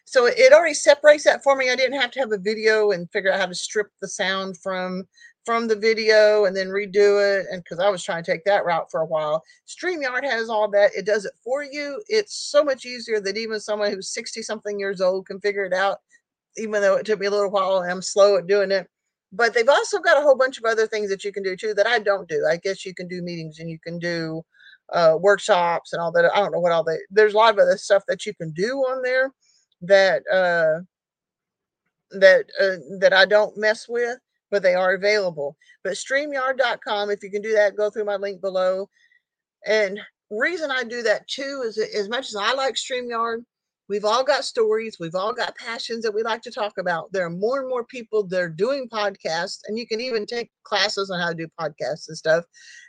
[0.05, 1.70] So it already separates that for me.
[1.70, 4.59] I didn't have to have a video and figure out how to strip the sound
[4.59, 5.05] from
[5.45, 7.47] from the video and then redo it.
[7.51, 10.68] And because I was trying to take that route for a while, StreamYard has all
[10.70, 10.93] that.
[10.97, 12.03] It does it for you.
[12.09, 15.72] It's so much easier that even someone who's 60 something years old can figure it
[15.72, 15.99] out,
[16.57, 18.88] even though it took me a little while and I'm slow at doing it.
[19.32, 21.74] But they've also got a whole bunch of other things that you can do too
[21.74, 22.47] that I don't do.
[22.49, 24.43] I guess you can do meetings and you can do
[24.93, 26.30] uh, workshops and all that.
[26.34, 27.01] I don't know what all that.
[27.11, 29.32] There's a lot of other stuff that you can do on there
[29.80, 30.84] that uh,
[32.18, 34.18] that uh, that I don't mess with
[34.53, 35.57] but they are available.
[35.82, 38.88] But StreamYard.com, if you can do that, go through my link below.
[39.66, 39.98] And
[40.30, 43.44] reason I do that too is as much as I like StreamYard,
[43.88, 47.11] we've all got stories, we've all got passions that we like to talk about.
[47.12, 50.50] There are more and more people that are doing podcasts, and you can even take
[50.64, 52.44] classes on how to do podcasts and stuff.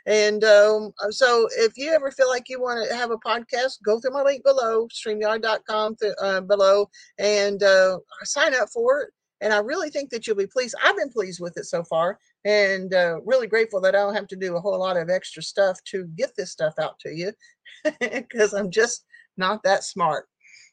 [0.06, 4.00] And um, so if you ever feel like you want to have a podcast, go
[4.00, 6.88] through my link below, StreamYard.com th- uh, below,
[7.18, 9.10] and uh, sign up for it
[9.40, 10.74] and I really think that you'll be pleased.
[10.82, 14.28] I've been pleased with it so far and uh, really grateful that I don't have
[14.28, 17.32] to do a whole lot of extra stuff to get this stuff out to you
[18.00, 19.04] because I'm just
[19.36, 20.26] not that smart.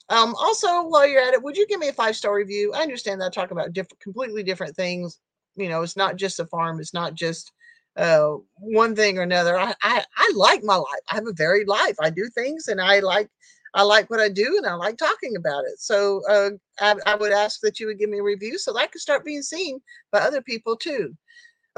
[0.09, 2.73] Um, also, while you're at it, would you give me a five star review?
[2.73, 5.19] I understand that I talk about different, completely different things.
[5.55, 7.51] You know, it's not just a farm, it's not just
[7.97, 9.57] uh, one thing or another.
[9.57, 11.01] I, I, I like my life.
[11.09, 11.95] I have a varied life.
[12.01, 13.29] I do things and I like
[13.73, 15.79] I like what I do and I like talking about it.
[15.79, 18.79] So uh, I, I, would ask that you would give me a review so that
[18.79, 19.79] I can start being seen
[20.11, 21.15] by other people too.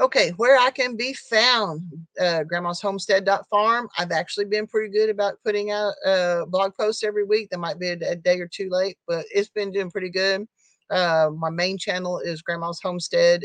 [0.00, 1.82] Okay, where I can be found,
[2.20, 3.88] uh, grandma's homestead.farm.
[3.96, 7.50] I've actually been pretty good about putting out uh, blog posts every week.
[7.50, 10.48] That might be a, a, day or two late, but it's been doing pretty good.
[10.90, 13.44] Uh, my main channel is Grandma's Homestead,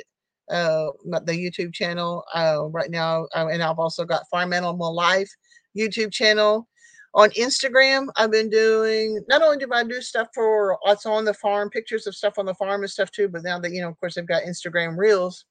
[0.49, 0.87] uh,
[1.23, 3.27] the YouTube channel uh, right now.
[3.35, 5.29] Uh, and I've also got Farm Animal Life
[5.77, 6.67] YouTube channel
[7.13, 11.33] on Instagram, I've been doing not only do I do stuff for what's on the
[11.33, 13.89] farm, pictures of stuff on the farm and stuff too, but now that you know,
[13.89, 15.45] of course, I've got Instagram Reels,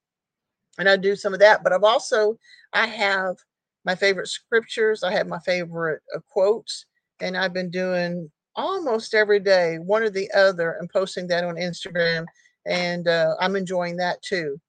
[0.78, 1.64] and I do some of that.
[1.64, 2.38] But I've also
[2.72, 3.36] I have
[3.84, 5.02] my favorite scriptures.
[5.02, 6.86] I have my favorite uh, quotes,
[7.20, 11.56] and I've been doing almost every day one or the other and posting that on
[11.56, 12.24] Instagram,
[12.66, 14.61] and uh, I'm enjoying that too.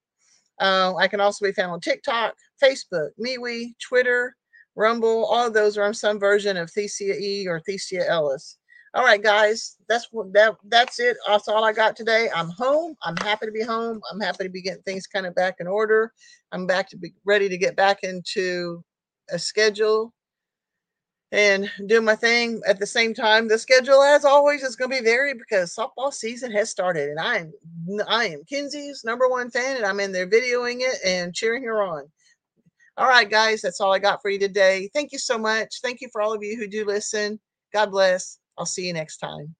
[0.60, 4.36] Uh, I can also be found on TikTok, Facebook, MeWe, Twitter,
[4.76, 5.26] Rumble.
[5.26, 8.58] All of those are on some version of Thecia E or Thecia Ellis.
[8.96, 11.18] All right, guys, that's what that that's it.
[11.28, 12.30] That's all I got today.
[12.34, 12.96] I'm home.
[13.04, 14.02] I'm happy to be home.
[14.12, 16.12] I'm happy to be getting things kind of back in order.
[16.52, 18.84] I'm back to be ready to get back into
[19.32, 20.12] a schedule
[21.32, 23.48] and do my thing at the same time.
[23.48, 27.20] The schedule, as always, is going to be varied because softball season has started, and
[27.20, 27.54] I'm
[28.08, 31.84] I am Kinsey's number one fan, and I'm in there videoing it and cheering her
[31.84, 32.10] on.
[33.00, 34.90] All right, guys, that's all I got for you today.
[34.94, 35.80] Thank you so much.
[35.82, 37.40] Thank you for all of you who do listen.
[37.72, 38.40] God bless.
[38.58, 39.56] I'll see you next time.